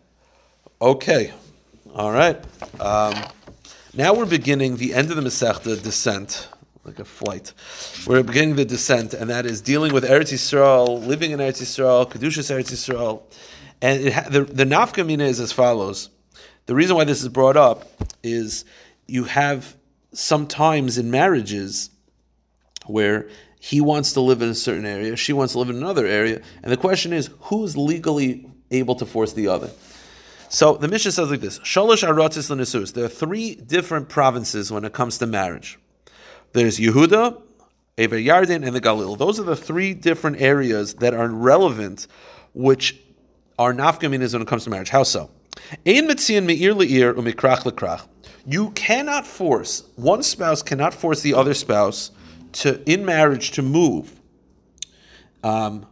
[0.82, 1.34] Okay,
[1.94, 2.38] all right.
[2.80, 3.16] Um,
[3.94, 6.48] now we're beginning the end of the Masechta descent,
[6.86, 7.54] like a flight.
[8.08, 12.10] We're beginning the descent, and that is dealing with Eretz Yisrael, living in Eretz Yisrael,
[12.10, 13.24] Kedushas Eretz Yisrael.
[13.82, 16.10] And ha- the, the nafkamina is as follows.
[16.70, 17.90] The reason why this is brought up
[18.22, 18.64] is
[19.08, 19.76] you have
[20.14, 21.90] sometimes in marriages
[22.86, 23.28] where
[23.60, 26.44] he wants to live in a certain area, she wants to live in another area,
[26.62, 29.72] and the question is who's legally able to force the other?
[30.50, 32.94] So the Mishnah says like this: Shalosh aratzis l'nesus.
[32.94, 35.80] There are three different provinces when it comes to marriage.
[36.54, 37.42] There's Yehuda,
[37.98, 39.18] Ever Yarden, and the Galil.
[39.18, 42.06] Those are the three different areas that are relevant,
[42.54, 42.96] which
[43.58, 44.90] are nafkaminas when it comes to marriage.
[44.90, 45.32] How so?
[48.46, 52.12] You cannot force one spouse cannot force the other spouse
[52.54, 54.20] to in marriage to move.
[55.44, 55.86] Um,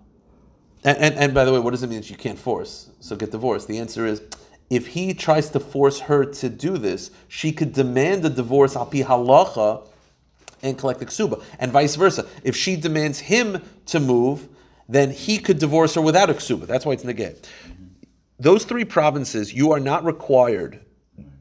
[0.84, 2.90] and, and, and by the way, what does it mean that you can't force?
[3.00, 3.68] So get divorced.
[3.68, 4.22] The answer is
[4.70, 9.88] if he tries to force her to do this, she could demand a divorce halacha
[10.64, 12.26] and collect the ksuba, and vice versa.
[12.44, 14.48] If she demands him to move,
[14.90, 16.66] then he could divorce her without a ksuba.
[16.66, 17.48] That's why it's negate.
[18.40, 20.82] Those three provinces, you are not required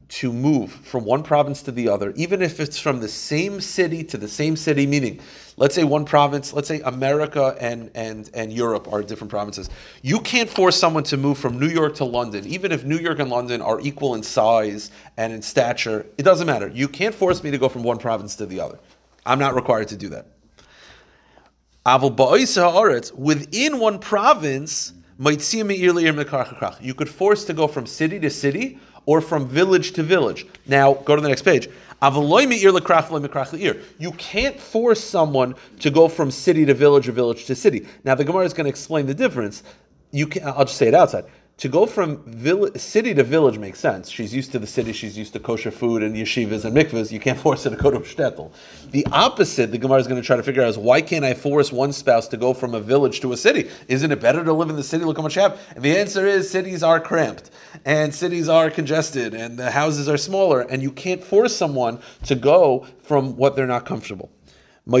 [0.09, 4.03] to move from one province to the other, even if it's from the same city
[4.05, 5.19] to the same city, meaning,
[5.57, 9.69] let's say one province, let's say America and, and, and Europe are different provinces.
[10.01, 13.19] You can't force someone to move from New York to London, even if New York
[13.19, 16.05] and London are equal in size and in stature.
[16.17, 16.69] It doesn't matter.
[16.69, 18.79] You can't force me to go from one province to the other.
[19.25, 20.27] I'm not required to do that.
[23.13, 29.93] Within one province, you could force to go from city to city or from village
[29.93, 30.45] to village.
[30.67, 31.69] Now, go to the next page.
[33.99, 37.87] You can't force someone to go from city to village or village to city.
[38.03, 39.63] Now, the Gemara is going to explain the difference.
[40.11, 41.25] You can, I'll just say it outside.
[41.57, 42.21] To go from
[42.77, 44.09] city to village makes sense.
[44.09, 47.11] She's used to the city, she's used to kosher food and yeshivas and mikvahs.
[47.11, 48.51] You can't force her to go to a shtetl.
[48.91, 51.33] The opposite, the Gemara is going to try to figure out is why can't I
[51.33, 53.71] force one spouse to go from a village to a city?
[53.87, 55.03] Isn't it better to live in the city?
[55.03, 55.59] Look how much you have.
[55.75, 57.49] And the answer is cities are cramped
[57.85, 62.35] and cities are congested and the houses are smaller and you can't force someone to
[62.35, 64.29] go from what they're not comfortable.
[64.85, 64.99] Now,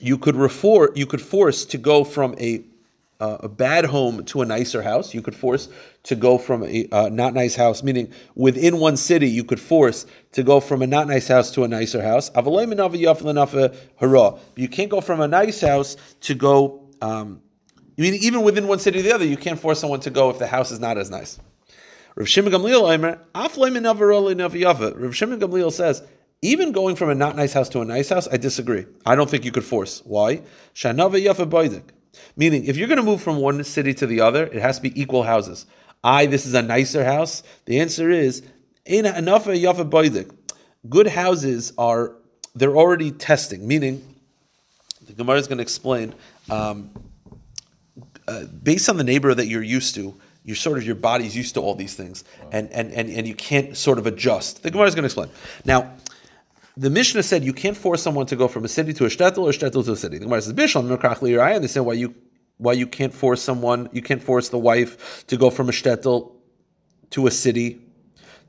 [0.00, 2.64] you could refor- you could force to go from a
[3.22, 5.14] uh, a bad home to a nicer house.
[5.14, 5.68] You could force
[6.02, 10.06] to go from a uh, not nice house, meaning within one city, you could force
[10.32, 12.32] to go from a not nice house to a nicer house.
[12.34, 12.42] You
[14.68, 16.82] can't go from a nice house to go.
[17.00, 17.40] Um,
[17.96, 20.28] I mean, even within one city or the other, you can't force someone to go
[20.30, 21.38] if the house is not as nice.
[22.16, 22.26] Rav
[25.14, 26.02] Shimon Gamliel says
[26.42, 28.86] Even going from a not nice house to a nice house, I disagree.
[29.06, 30.02] I don't think you could force.
[30.04, 30.42] Why?
[32.36, 34.82] Meaning, if you're going to move from one city to the other, it has to
[34.82, 35.66] be equal houses.
[36.04, 37.42] I, this is a nicer house.
[37.64, 38.42] The answer is,
[38.86, 39.46] enough.
[40.88, 42.16] Good houses are,
[42.54, 44.02] they're already testing, meaning,
[45.06, 46.14] the Gemara is going to explain,
[46.50, 46.90] um,
[48.26, 51.54] uh, based on the neighborhood that you're used to, you're sort of your body's used
[51.54, 54.62] to all these things, and, and, and, and you can't sort of adjust.
[54.62, 55.28] The Gemara is going to explain.
[55.64, 55.92] Now,
[56.76, 59.38] the Mishnah said you can't force someone to go from a city to a shtetl
[59.38, 60.18] or a shtetl to a city.
[60.18, 62.14] The Gemara says, Bishlam, I understand why you
[62.58, 66.32] why you can't force someone, you can't force the wife to go from a shtetl
[67.10, 67.80] to a city.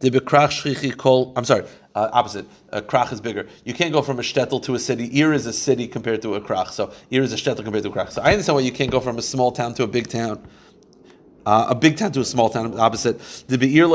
[0.04, 2.46] I'm sorry, uh, opposite.
[2.70, 3.48] A krach is bigger.
[3.64, 5.06] You can't go from a shtetl to a city.
[5.20, 6.70] Ir is a city compared to a krach.
[6.70, 8.12] So Ir is a shtetl compared to a krach.
[8.12, 10.48] So I understand why you can't go from a small town to a big town.
[11.46, 13.20] Uh, a big town to a small town, opposite.
[13.48, 13.88] The be'ir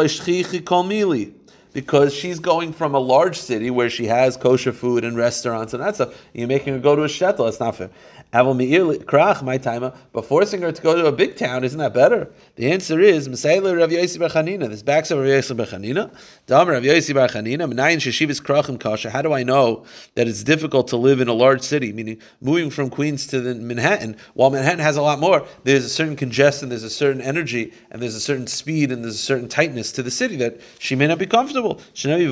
[0.62, 1.32] kol mili
[1.80, 5.80] because she's going from a large city where she has kosher food and restaurants and
[5.80, 6.12] that stuff.
[6.34, 7.44] You're making her go to a shtetl.
[7.44, 7.88] That's not fair.
[8.32, 11.94] Avol Krach, my timer, but forcing her to go to a big town, isn't that
[11.94, 12.28] better?
[12.58, 14.68] The answer is, Messiah Rav Yossi Bar Chanina.
[14.68, 16.10] This backs up Rav Yossi Bar Chanina.
[16.48, 19.10] Rav Yossi Bar Chanina, Menayin Sheshivas Krachim Kasha.
[19.10, 19.84] How do I know
[20.16, 24.16] that it's difficult to live in a large city, meaning moving from Queens to Manhattan,
[24.34, 28.02] while Manhattan has a lot more, there's a certain congestion, there's a certain energy, and
[28.02, 31.06] there's a certain speed, and there's a certain tightness to the city that she may
[31.06, 31.80] not be comfortable.
[31.94, 32.28] There's a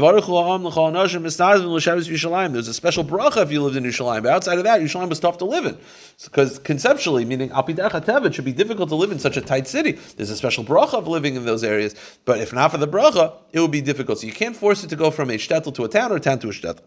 [2.75, 5.45] special bracha if you lived in Yerushalayim, but outside of that, Yerushalayim was tough to
[5.45, 5.79] live in.
[6.25, 9.93] Because conceptually, meaning Alpidech it should be difficult to live in such a tight city.
[10.17, 11.95] There's a special bracha of living in those areas.
[12.25, 14.21] But if not for the bracha, it would be difficult.
[14.21, 16.21] So you can't force it to go from a shtetl to a town or a
[16.21, 16.81] town to a shtetl.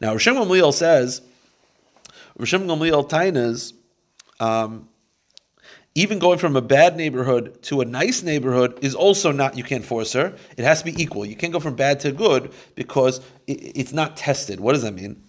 [0.00, 1.20] Now, Rishon Gamliel says,
[2.38, 3.72] Rishon Gamliel tainas,
[4.38, 4.88] um,
[5.96, 9.84] even going from a bad neighborhood to a nice neighborhood is also not, you can't
[9.84, 10.36] force her.
[10.56, 11.24] It has to be equal.
[11.24, 14.60] You can't go from bad to good because it's not tested.
[14.60, 15.24] What does that mean?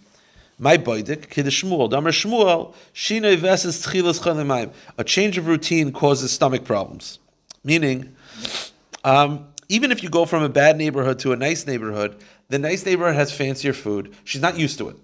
[0.59, 4.73] My boidik, kid Shmuel, Damar Shmuel, Shino Veses Tchilas Chalimayim.
[4.97, 7.19] A change of routine causes stomach problems.
[7.63, 8.15] Meaning,
[9.03, 12.17] um, even if you go from a bad neighborhood to a nice neighborhood,
[12.49, 14.15] the nice neighborhood has fancier food.
[14.23, 14.95] She's not used to it.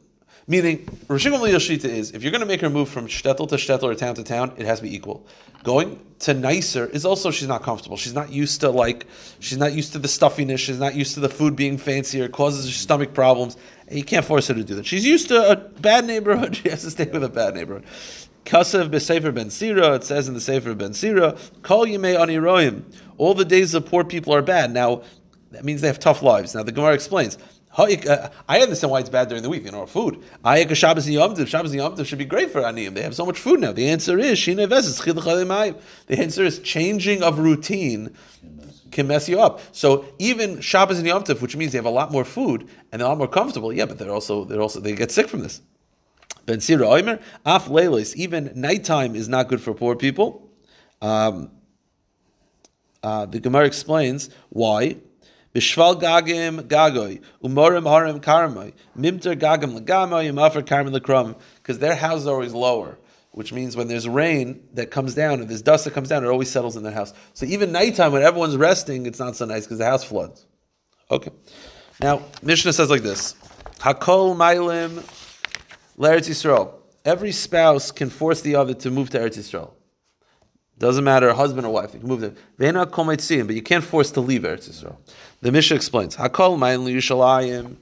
[0.46, 3.84] Meaning, Rosh Shita is if you're going to make her move from shtetl to shtetl
[3.84, 5.26] or town to town, it has to be equal.
[5.64, 7.96] Going to nicer is also she's not comfortable.
[7.96, 9.06] She's not used to like
[9.40, 10.60] she's not used to the stuffiness.
[10.60, 12.26] She's not used to the food being fancier.
[12.26, 13.56] It causes her stomach problems.
[13.94, 14.88] And you can't force her to do that.
[14.88, 16.56] She's used to a bad neighborhood.
[16.64, 17.86] She has to stay with a bad neighborhood.
[18.44, 19.94] Kasev b'sefer ben Sira.
[19.94, 22.82] It says in the sefer ben Sira, "Kol yimei aniroim."
[23.20, 24.74] All the days of poor people are bad.
[24.74, 25.04] Now
[25.52, 26.56] that means they have tough lives.
[26.56, 27.38] Now the Gemara explains
[27.78, 30.24] uh, I understand why it's bad during the week, you know, food.
[30.46, 32.94] Ayek Shabbos Yom Shabbos Yom should be great for Aniyim.
[32.94, 33.72] They have so much food now.
[33.72, 35.78] The answer is Shina
[36.08, 38.16] The answer is changing of routine
[38.94, 39.60] can mess you up.
[39.72, 43.02] So even Shabbos and Yom Tov, which means they have a lot more food and
[43.02, 45.42] they're a lot more comfortable, yeah, but they're also they're also they get sick from
[45.42, 45.62] this.
[46.46, 50.50] Ben Sira Oimer, Af Leilis, even nighttime is not good for poor people.
[51.02, 51.52] Um,
[53.02, 54.98] uh, the Gemara explains why.
[55.54, 62.26] Bishval gagim gagoy, umorim harim karmoy, mimter gagim legamoy, umafar karmim lekrom, because their houses
[62.26, 62.98] are always lower,
[63.34, 66.28] which means when there's rain that comes down and there's dust that comes down, it
[66.28, 67.14] always settles in their house.
[67.34, 70.46] So even nighttime when everyone's resting, it's not so nice because the house floods.
[71.10, 71.32] Okay.
[72.00, 73.36] Now, Mishnah says like this:
[73.80, 75.04] Hakol mailim
[75.98, 76.74] l'Eretz Yisrael.
[77.06, 79.72] Every spouse can force the other to move to Eretz Yisrael.
[80.78, 82.36] Doesn't matter, husband or wife, you can move them.
[82.58, 84.96] But you can't force to leave Eretz Yisrael.
[85.42, 87.78] The Mishnah explains, Hakol Mayin Yerushalayim.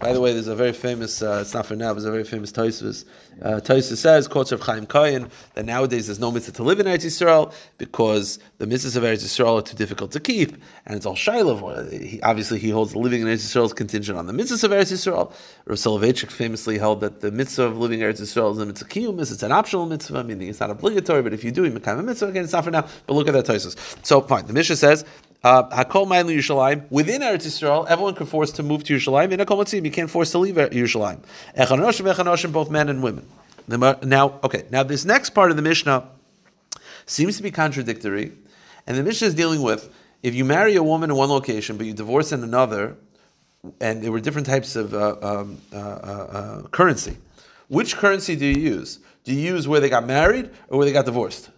[0.00, 2.10] By the way, there's a very famous, uh, it's not for now, but there's a
[2.10, 3.04] very famous Tosfos.
[3.40, 7.04] Uh, says, quotes of Chaim Kohen, that nowadays there's no mitzvah to live in Eretz
[7.04, 11.14] Yisrael because the mitzvahs of Eretz Yisrael are too difficult to keep, and it's all
[11.14, 11.88] Shiloh.
[11.90, 14.92] He, obviously, he holds living in Eretz Yisrael is contingent on the mitzvahs of Eretz
[14.92, 15.32] Yisrael.
[15.66, 18.88] Rav Soloveitchik famously held that the mitzvah of living in Eretz Yisrael is a mitzvah
[18.88, 21.98] kiyumis, it's an optional mitzvah, meaning it's not obligatory, but if you do, you become
[21.98, 22.28] a mitzvah.
[22.28, 23.76] Again, it's not for now, but look at that Tosfos.
[24.04, 24.46] So, fine.
[24.46, 25.04] The Mishnah says,
[25.44, 29.32] Hakol Ma'in Yerushalayim within Eretz Yisrael, everyone can force to move to Yerushalayim.
[29.32, 31.20] In a Matzim, you can't force to leave Yerushalayim.
[31.56, 33.26] Echanoshim, Echanoshim, both men and women.
[33.66, 34.64] Now, okay.
[34.70, 36.08] Now, this next part of the Mishnah
[37.06, 38.32] seems to be contradictory,
[38.86, 41.86] and the Mishnah is dealing with if you marry a woman in one location but
[41.86, 42.96] you divorce in another,
[43.80, 47.16] and there were different types of uh, um, uh, uh, uh currency.
[47.68, 49.00] Which currency do you use?
[49.24, 51.50] Do you use where they got married or where they got divorced?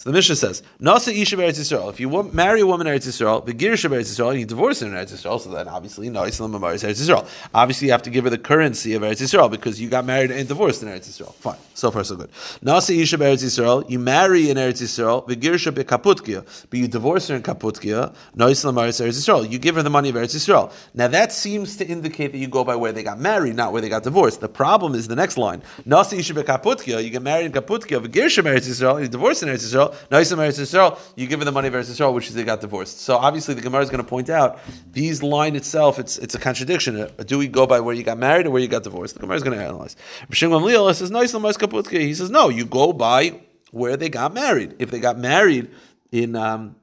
[0.00, 1.90] So the Mishnah says, Nasa Isha Eretz Yisrael.
[1.90, 4.80] If you marry a woman in Eretz Yisrael, the Girish Eretz Yisrael, and you divorce
[4.80, 7.28] her in Eretz Yisrael, so then obviously, no, Islam Eretz Yisrael.
[7.52, 10.30] Obviously, you have to give her the currency of Eretz Yisrael because you got married
[10.30, 11.34] and divorced in Eretz Yisrael.
[11.34, 11.58] Fine.
[11.74, 12.30] So far, so good.
[12.64, 17.28] Nasa Isha Eretz Yisrael, you marry in Eretz Yisrael, the Girish Kaputkia, but you divorce
[17.28, 19.50] her in Kaputkia, no Islam Eretz Yisrael.
[19.50, 20.72] You give her the money of Eretz Yisrael.
[20.94, 23.82] Now that seems to indicate that you go by where they got married, not where
[23.82, 24.40] they got divorced.
[24.40, 25.60] The problem is the next line.
[25.86, 29.42] Nasa Isha Kaputkia, you get married in Kaputkia, the Girish Eretz Yisrael, and you divorce
[29.42, 32.12] in Eretz Yisrael, no Islam Eretz Yisrael, you give her the money of Eretz Yisrael,
[32.12, 33.00] which is they got divorced.
[33.00, 34.58] So obviously the Gemara is going to point out
[34.92, 37.00] these line itself, it's it's a contradiction.
[37.00, 39.14] Uh, Do we go by where you got married or where you got divorced?
[39.14, 39.96] The Gemara is going to analyze.
[40.30, 41.90] Gamliel says.
[41.90, 44.76] He says no, you go by where they got married.
[44.78, 45.70] If they got married
[46.12, 46.36] in.
[46.36, 46.76] Um,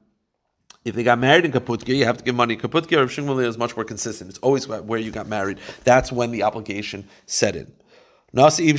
[0.84, 2.56] if they got married in Kaputkia, you have to give money.
[2.56, 4.30] Kaputkia Rav Shimon is much more consistent.
[4.30, 5.58] It's always where you got married.
[5.84, 7.70] That's when the obligation set in.
[8.30, 8.78] If you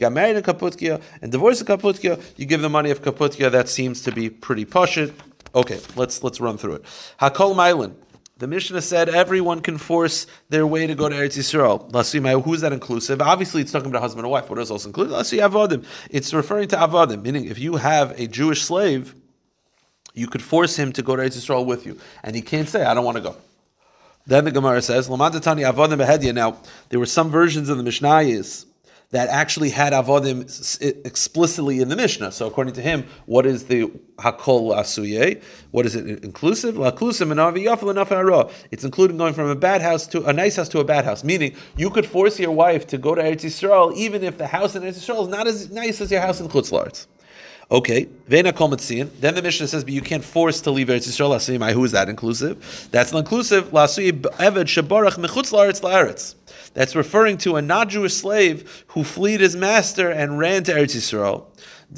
[0.00, 3.50] got married in Kaputkia and divorced in Kaputkia, you give the money of Kaputkia.
[3.50, 5.12] That seems to be pretty poshut.
[5.56, 6.84] Okay, let's let's run through it.
[7.20, 7.94] Hakol Mailan.
[8.36, 11.90] The Mishnah said everyone can force their way to go to Eretz Yisrael.
[11.90, 13.20] Lasui, who is that inclusive?
[13.20, 15.12] Obviously, it's talking about husband and wife, but it is also included.
[15.12, 15.84] Lasui Avodim.
[16.10, 19.16] It's referring to Avodim, meaning if you have a Jewish slave,
[20.14, 22.84] you could force him to go to Eretz Yisrael with you, and he can't say,
[22.84, 23.34] "I don't want to go."
[24.28, 26.58] Then the Gemara says, "Lamantatani avodim behedya." Now,
[26.90, 28.66] there were some versions of the Mishnayos
[29.10, 30.42] that actually had avodim
[31.06, 32.30] explicitly in the Mishnah.
[32.30, 35.40] So, according to him, what is the hakol asuye?
[35.70, 36.76] What is it inclusive?
[38.70, 41.24] It's including going from a bad house to a nice house to a bad house.
[41.24, 44.76] Meaning, you could force your wife to go to Eretz Yisrael, even if the house
[44.76, 47.06] in Eretz Yisrael is not as nice as your house in Chutz La'aretz.
[47.70, 49.10] Okay, Vena Kometzian.
[49.20, 51.72] Then the Mishnah says, but you can't force to leave Eretz Yisrael.
[51.72, 52.88] Who is that inclusive?
[52.92, 53.66] That's not inclusive.
[53.72, 56.34] Lasuyim Eved Shabarach Mechutz La'aretz La'aretz.
[56.72, 61.44] That's referring to a non-Jewish slave who fled his master and ran to Eretz Yisrael.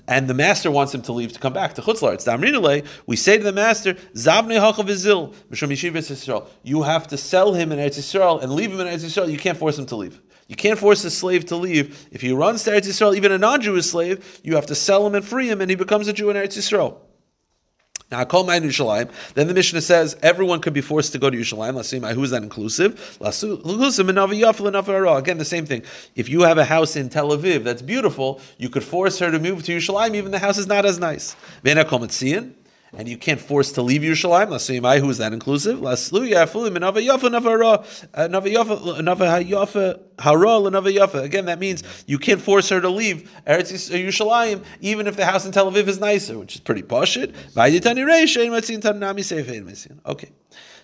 [0.09, 2.87] And the master wants him to leave to come back to Chutz La'aretz.
[3.07, 6.49] We say to the master, Zavnei Hachav Vizil, Mishum Yisrael.
[6.65, 9.31] You have to sell him in Eretz Yisrael and leave him in Eretz Yisrael.
[9.31, 10.21] You can't force him to leave.
[10.51, 12.09] You can't force a slave to leave.
[12.11, 15.15] If he runs to Eretz Yisrael, even a non-Jewish slave, you have to sell him
[15.15, 16.97] and free him, and he becomes a Jew in Eretz Yisrael.
[18.11, 19.13] Now, call my Yerushalayim.
[19.35, 21.75] Then the Mishnah says everyone could be forced to go to Yerushalayim.
[21.75, 22.95] Let's see, who is that inclusive?
[23.21, 23.39] Again,
[25.39, 25.85] the same thing.
[26.17, 29.39] If you have a house in Tel Aviv that's beautiful, you could force her to
[29.39, 31.37] move to Yerushalayim, even the house is not as nice
[32.93, 34.49] and you can't force to leave Yerushalayim.
[34.49, 35.79] Lasuyimai, who is that inclusive?
[35.79, 40.39] Lasluya fulim Nava Yafa Nava uh, Nava Yafa Hara
[40.71, 41.23] Nava Yafa.
[41.23, 45.25] Again, that means you can't force her to leave Eretz uh, Yerushalayim, even if the
[45.25, 47.35] house in Tel Aviv is nicer, which is pretty poshut.
[50.07, 50.31] Okay.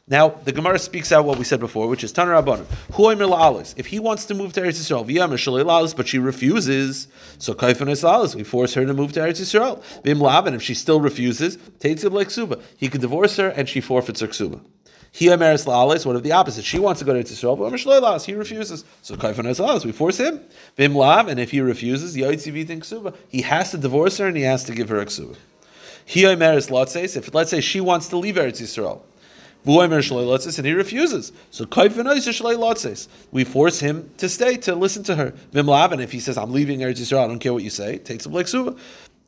[0.09, 3.75] Now the Gemara speaks out what we said before, which is Tanar Rabbanim.
[3.77, 8.37] If he wants to move to Eretz Yisrael, V'yamershloy Lalas, but she refuses, so Kaifan
[8.37, 9.83] we force her to move to Eretz Yisrael.
[10.05, 12.31] Vim and if she still refuses, Teitzib like.
[12.77, 14.61] He could divorce her and she forfeits her Ksuba.
[15.11, 16.65] He Ameris La'alis, one of the opposite.
[16.65, 18.85] She wants to go to Eretz Yisrael, but he refuses.
[19.03, 20.41] So Kaifan we force him.
[20.77, 23.13] Vim Lav, and if he refuses, Yoitziv Ksuba.
[23.27, 25.35] He has to divorce her and he has to give her a Ksuba.
[26.05, 29.03] He Ameris Latzes, if let's say she wants to leave Eretz Yisrael
[30.59, 31.33] and he refuses.
[31.51, 31.65] So
[33.33, 35.35] we force him to stay to listen to her.
[35.53, 38.27] And if he says, "I'm leaving Eretz Yisrael, I don't care what you say," takes
[38.27, 38.77] him like suva.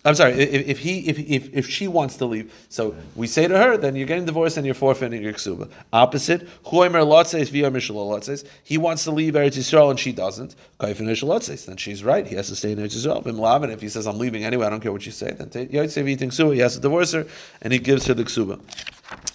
[0.05, 0.33] I'm sorry.
[0.35, 3.77] If, if he if, if if she wants to leave, so we say to her,
[3.77, 5.71] then you're getting divorced and you're forfeiting your ksuba.
[5.93, 10.55] Opposite, huaymer lotzeis via mishal he wants to leave Eretz Yisrael and she doesn't.
[10.79, 12.27] Kai finish lotsis, then she's right.
[12.27, 13.63] He has to stay in Eretz Yisrael.
[13.65, 15.89] And if he says, "I'm leaving anyway, I don't care what you say," then you
[15.89, 17.27] say he has to divorce her
[17.61, 18.61] and he gives her the ksuba.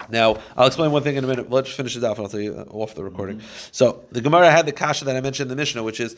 [0.10, 1.50] Now, I'll explain one thing in a minute.
[1.50, 3.42] Let's finish it off and I'll tell you off the recording.
[3.72, 6.16] So, the Gemara had the kasha that I mentioned in the Mishnah, which is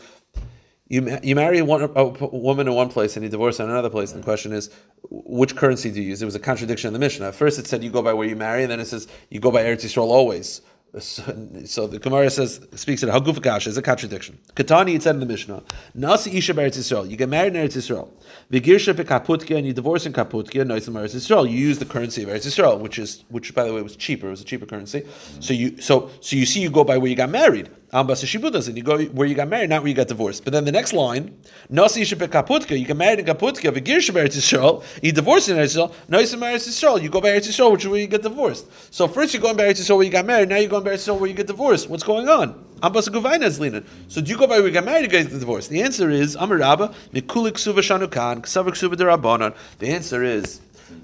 [0.88, 4.12] you, you marry one, a woman in one place and you divorce in another place.
[4.12, 4.70] And the question is,
[5.10, 6.22] which currency do you use?
[6.22, 7.28] It was a contradiction in the Mishnah.
[7.28, 9.40] At first, it said you go by where you marry, and then it says you
[9.40, 10.62] go by Eretz Yisrael always.
[11.00, 14.40] So, the Gemara says speaks it Haguf Kasha is a contradiction.
[14.56, 15.62] Katani it said in the Mishnah,
[15.94, 17.10] Nasi Isha Eretz Yisrael.
[17.10, 18.10] You get married in Eretz Yisrael.
[18.50, 20.66] Vigirsha Kaputkia and you divorce in Kaputkia.
[20.66, 21.50] Noisim Eretz Yisrael.
[21.50, 24.28] You use the currency of Eretz Yisrael, which is which by the way was cheaper.
[24.28, 25.06] It was a cheaper currency.
[25.42, 27.70] So you so so you see you go by where you got married.
[27.96, 30.44] Ambas Shibudas, and you go where you got married, not where you got divorced.
[30.44, 31.34] But then the next line,
[31.70, 35.94] Nasi Kaputka, you get married in Kaputka, Vigir Eretz Yisrael, you divorced in Eretz Yisrael,
[36.10, 38.68] Noisim Eretz Yisrael, you go by Eretz Yisrael, which is where you get divorced.
[38.94, 40.90] So first you're going by Eretz Yisrael where you got married, now you're going by
[40.90, 41.90] Yisrael where you get divorced.
[41.90, 42.66] What's going on?
[42.84, 43.84] Ambas Guvaina is.
[44.10, 45.70] So do you go by where you got married, you get divorced?
[45.70, 49.56] The answer is Amar Rabba, Mikulik Suva Shanukan, Ksavak Suva Derabanan.
[49.80, 50.60] The answer is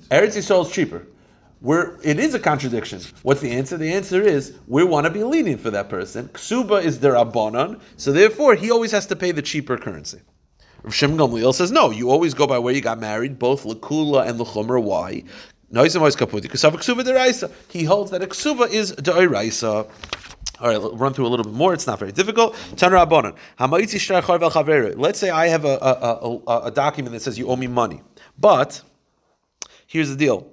[0.10, 1.08] Eretz Yisrael is cheaper.
[1.62, 3.02] We're, it is a contradiction.
[3.22, 3.78] What's the answer?
[3.78, 6.28] The answer is we want to be lenient for that person.
[6.30, 10.22] Ksuba is Derabanan, so therefore he always has to pay the cheaper currency.
[10.82, 11.92] Rav Shimon Gamliel says no.
[11.92, 14.82] You always go by where you got married, both Lakula and Lachumra.
[14.82, 15.24] Why?
[17.70, 19.88] He holds that a ksuba is da'iraisa.
[20.60, 21.74] All right, we'll run through a little bit more.
[21.74, 22.56] It's not very difficult.
[24.98, 28.02] Let's say I have a, a, a, a document that says you owe me money,
[28.38, 28.82] but
[29.88, 30.51] here's the deal.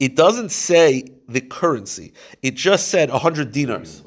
[0.00, 2.14] It doesn't say the currency.
[2.42, 4.02] It just said hundred dinars.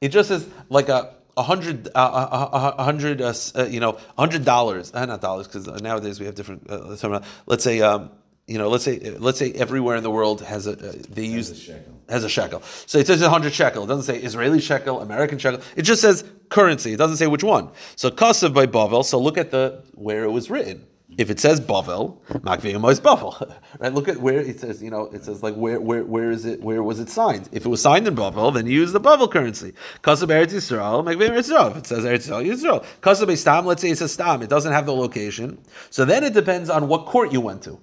[0.00, 3.98] It just says like a a hundred, uh, a, a hundred, uh, uh, you know,
[4.16, 4.92] a hundred dollars.
[4.94, 6.70] Uh, not dollars because nowadays we have different.
[6.70, 7.80] Uh, let's say.
[7.80, 8.10] Um,
[8.46, 11.48] you know, let's say let's say everywhere in the world has a uh, they use
[11.48, 11.94] a shekel.
[12.10, 12.60] has a shekel.
[12.84, 13.84] So it says a hundred shekel.
[13.84, 15.62] It doesn't say Israeli shekel, American shekel.
[15.76, 16.92] It just says currency.
[16.92, 17.70] It doesn't say which one.
[17.96, 19.02] So kasav by Bavel.
[19.02, 20.84] So look at the where it was written.
[21.16, 23.52] If it says Bavel, Makviyam is Bavel.
[23.80, 23.92] Right?
[23.92, 24.82] Look at where it says.
[24.82, 26.62] You know, it says like where where where is it?
[26.62, 27.48] Where was it signed?
[27.50, 29.72] If it was signed in Bavel, then you use the Bavel currency.
[30.02, 31.70] Kasav Eretz Yisrael, Eretz Yisrael.
[31.72, 32.84] If it says Eretz Yisrael, Yisrael.
[33.00, 33.66] Kasav Stam.
[33.66, 34.42] Let's say it says Stam.
[34.42, 35.58] It doesn't have the location.
[35.90, 37.80] So then it depends on what court you went to.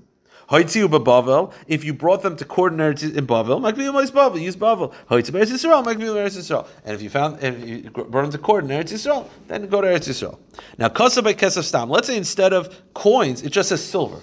[0.51, 1.53] Bavel.
[1.67, 3.61] If you brought them to court in Bavel,
[4.11, 4.93] Bavel, use Bavel.
[5.09, 9.67] Yisrael, And if you found, if you brought them to court in Eretz Yisrael, then
[9.67, 10.37] go to Eretz Yisrael.
[10.77, 11.89] Now, Kasa by Stam.
[11.89, 14.19] Let's say instead of coins, it just says silver.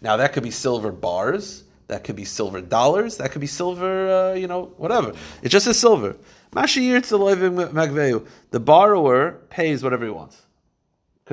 [0.00, 1.64] Now that could be silver bars.
[1.88, 3.18] That could be silver dollars.
[3.18, 5.12] That could be silver, uh, you know, whatever.
[5.42, 6.16] It just says silver.
[6.52, 10.42] The borrower pays whatever he wants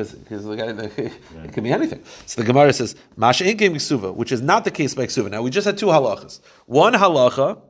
[0.07, 0.65] because the guy
[0.97, 1.43] yeah.
[1.43, 2.03] it can be anything.
[2.25, 5.29] So the Gemara says Masha Ksuva, which is not the case by Ksuva.
[5.29, 6.39] Now we just had two halachas.
[6.65, 7.61] One halacha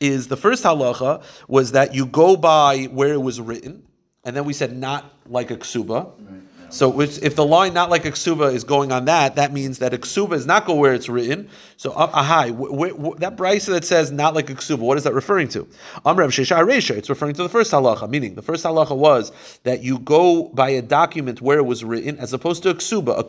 [0.00, 3.86] is the first halacha was that you go by where it was written,
[4.24, 6.12] and then we said not like a ksuba.
[6.18, 6.37] Right.
[6.70, 9.94] So which, if the line not like a is going on that, that means that
[9.94, 11.48] a is not go where it's written.
[11.76, 15.14] So uh, ahai, wh- wh- that brisa that says not like a what is that
[15.14, 15.64] referring to?
[16.04, 16.96] Amrav shesha reisha.
[16.96, 20.70] It's referring to the first halacha, meaning the first halacha was that you go by
[20.70, 23.18] a document where it was written, as opposed to a ksuba.
[23.18, 23.24] A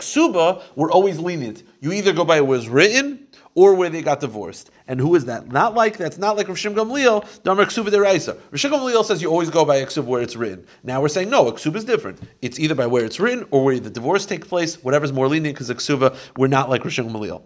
[0.76, 1.64] we're always lenient.
[1.80, 3.28] You either go by it was written
[3.60, 4.72] or where they got divorced.
[4.88, 5.52] And who is that?
[5.52, 8.38] Not like that's not like Rishim Gamliel, Damar Ksuba Deraisa.
[8.54, 10.66] Rishim Gamliel says you always go by ksuba where it's written.
[10.82, 12.22] Now we're saying no, ksuba is different.
[12.42, 15.58] It's either by where it's written or where the divorce takes place, whatever's more lenient,
[15.58, 17.42] because ksuba, we're not like Rishim Gamliel.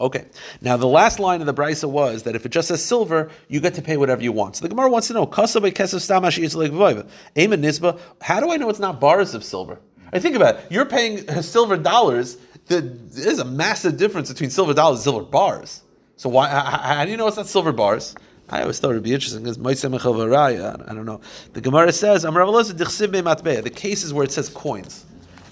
[0.00, 0.24] Okay.
[0.62, 3.60] Now the last line of the brisa was that if it just says silver, you
[3.60, 4.56] get to pay whatever you want.
[4.56, 5.26] So the Gemara wants to know.
[5.26, 5.44] How
[8.40, 9.78] do I know it's not bars of silver?
[10.12, 10.66] I think about it.
[10.70, 12.38] You're paying silver dollars
[12.68, 15.82] the, there's a massive difference between silver dollars and silver bars.
[16.16, 16.48] So why?
[16.48, 18.14] How, do you know it's not silver bars?
[18.50, 21.20] I always thought it'd be interesting because I don't know.
[21.52, 25.04] The Gemara says, the cases where it says coins.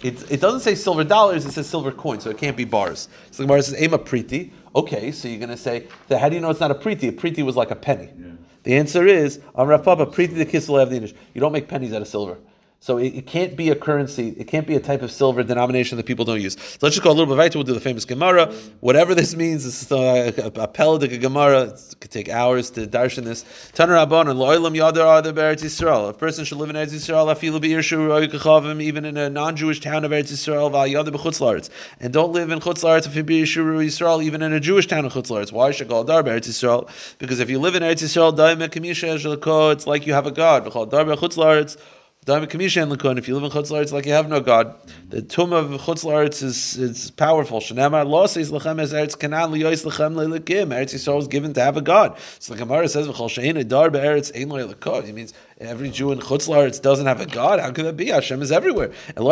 [0.02, 3.08] It, it doesn't say silver dollars, it says silver coins, so it can't be bars.
[3.30, 4.50] So the Gemara says, Ema priti.
[4.74, 7.08] Okay, so you're going to say, that how do you know it's not a priti?
[7.08, 8.10] A priti was like a penny.
[8.18, 8.32] Yeah.
[8.62, 12.02] The answer is, Amrav Papa, priti the kisel have the You don't make pennies out
[12.02, 12.38] of silver.
[12.80, 14.28] So it, it, can't be a currency.
[14.38, 16.54] It can't be a type of silver denomination that people don't use.
[16.54, 17.52] So let's just go a little bit right.
[17.52, 18.52] We'll do the famous Gemara.
[18.80, 21.62] Whatever this means, it's uh, a, a, a Peladik Gemara.
[21.62, 23.44] It could take hours to darshan this.
[23.72, 26.10] Taner Rabban and Loilam Yadar Adar Eretz Yisrael.
[26.10, 27.34] A person should live in Eretz Yisrael.
[27.34, 30.70] Afilu Be'ir even in a non-Jewish town of Eretz Yisrael.
[30.70, 33.06] Va'yadar B'Chutz And don't live in Chutz Laretz.
[33.06, 35.50] If you be Yisrael, even in a Jewish town of Chutz Laretz.
[35.50, 36.88] Why should go Dar Eretz Yisrael?
[37.18, 40.66] Because if you live in Eretz Yisrael, it's like you have a God.
[40.66, 41.76] Chutz
[42.28, 44.74] if you live in Chutz it's like you have no God.
[45.10, 47.60] The tomb of Chutz is is powerful.
[47.60, 50.74] Shenamar lo says lechem es eretz kanan liyois lechem leilikim.
[50.74, 52.18] Eretz Yisrael is given to have a God.
[52.40, 56.18] So the Gemara says v'chol shein adar be'eretz ein lo It means every Jew in
[56.18, 57.60] Chutz doesn't have a God.
[57.60, 58.06] How could that be?
[58.08, 58.92] Hashem is everywhere.
[59.16, 59.22] It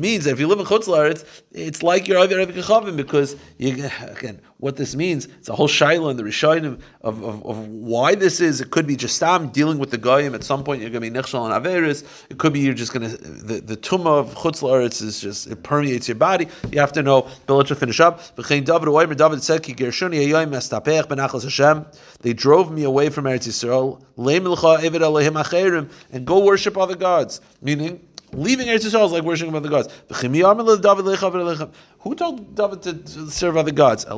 [0.00, 4.40] means that if you live in Chutz it's like you're over Kechavim because you, again,
[4.58, 8.40] what this means, it's a whole shaila in the Rishonim of, of, of, why this
[8.40, 8.60] is.
[8.60, 10.34] It could be just Stam dealing with the Goyim.
[10.34, 12.04] At some point, you're going to be Nechshal and Averis.
[12.28, 15.62] It could be you're just going to, the, the Tumah of Chutz is just, it
[15.62, 16.48] permeates your body.
[16.72, 18.20] You have to know, but let's finish up.
[18.36, 19.62] David said,
[22.20, 24.02] They drove me away from Eretz Yisrael Yisrael,
[26.12, 27.40] and go worship other gods.
[27.62, 29.88] Meaning, leaving Eretz Yisrael is like worshiping other gods.
[32.00, 34.04] Who told David to serve other gods?
[34.04, 34.14] It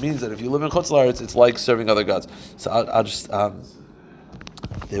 [0.00, 2.28] means that if you live in Chutz it's like serving other gods.
[2.56, 3.30] So I'll, I'll just.
[3.32, 3.62] Um,
[4.88, 5.00] they,